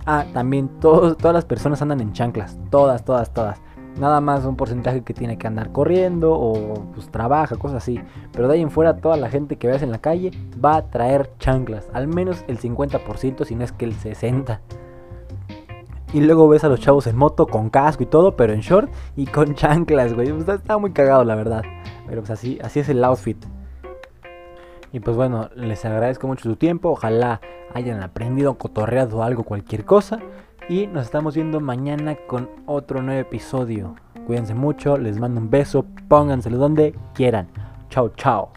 Ah, 0.05 0.25
también 0.33 0.69
todas 0.79 1.33
las 1.33 1.45
personas 1.45 1.81
andan 1.81 2.01
en 2.01 2.13
chanclas. 2.13 2.57
Todas, 2.69 3.05
todas, 3.05 3.33
todas. 3.33 3.61
Nada 3.99 4.21
más 4.21 4.45
un 4.45 4.55
porcentaje 4.55 5.01
que 5.01 5.13
tiene 5.13 5.37
que 5.37 5.47
andar 5.47 5.71
corriendo 5.71 6.33
o 6.33 6.85
pues 6.93 7.09
trabaja, 7.09 7.57
cosas 7.57 7.77
así. 7.77 7.99
Pero 8.31 8.47
de 8.47 8.55
ahí 8.55 8.61
en 8.61 8.71
fuera 8.71 8.97
toda 8.97 9.17
la 9.17 9.29
gente 9.29 9.57
que 9.57 9.67
veas 9.67 9.81
en 9.81 9.91
la 9.91 9.99
calle 9.99 10.31
va 10.63 10.77
a 10.77 10.89
traer 10.89 11.31
chanclas. 11.39 11.89
Al 11.93 12.07
menos 12.07 12.43
el 12.47 12.59
50%, 12.59 13.45
si 13.45 13.55
no 13.55 13.63
es 13.63 13.71
que 13.71 13.85
el 13.85 13.93
60%. 13.93 14.59
Y 16.13 16.19
luego 16.19 16.49
ves 16.49 16.63
a 16.65 16.69
los 16.69 16.81
chavos 16.81 17.07
en 17.07 17.15
moto 17.15 17.47
con 17.47 17.69
casco 17.69 18.03
y 18.03 18.05
todo, 18.05 18.35
pero 18.35 18.53
en 18.53 18.59
short 18.59 18.91
y 19.15 19.27
con 19.27 19.55
chanclas, 19.55 20.13
güey. 20.13 20.31
Pues, 20.31 20.47
está 20.47 20.77
muy 20.77 20.91
cagado, 20.91 21.23
la 21.23 21.35
verdad. 21.35 21.63
Pero 22.07 22.21
pues 22.21 22.31
así, 22.31 22.59
así 22.61 22.79
es 22.81 22.89
el 22.89 23.03
outfit. 23.03 23.37
Y 24.93 24.99
pues 24.99 25.15
bueno, 25.15 25.49
les 25.55 25.85
agradezco 25.85 26.27
mucho 26.27 26.43
su 26.43 26.57
tiempo. 26.57 26.89
Ojalá 26.89 27.39
hayan 27.73 28.03
aprendido, 28.03 28.55
cotorreado 28.55 29.23
algo, 29.23 29.43
cualquier 29.43 29.85
cosa. 29.85 30.19
Y 30.69 30.87
nos 30.87 31.05
estamos 31.05 31.35
viendo 31.35 31.59
mañana 31.59 32.15
con 32.27 32.49
otro 32.65 33.01
nuevo 33.01 33.19
episodio. 33.19 33.95
Cuídense 34.25 34.53
mucho, 34.53 34.97
les 34.97 35.19
mando 35.19 35.41
un 35.41 35.49
beso, 35.49 35.85
pónganselo 36.07 36.57
donde 36.57 36.95
quieran. 37.13 37.47
Chao, 37.89 38.09
chao. 38.15 38.51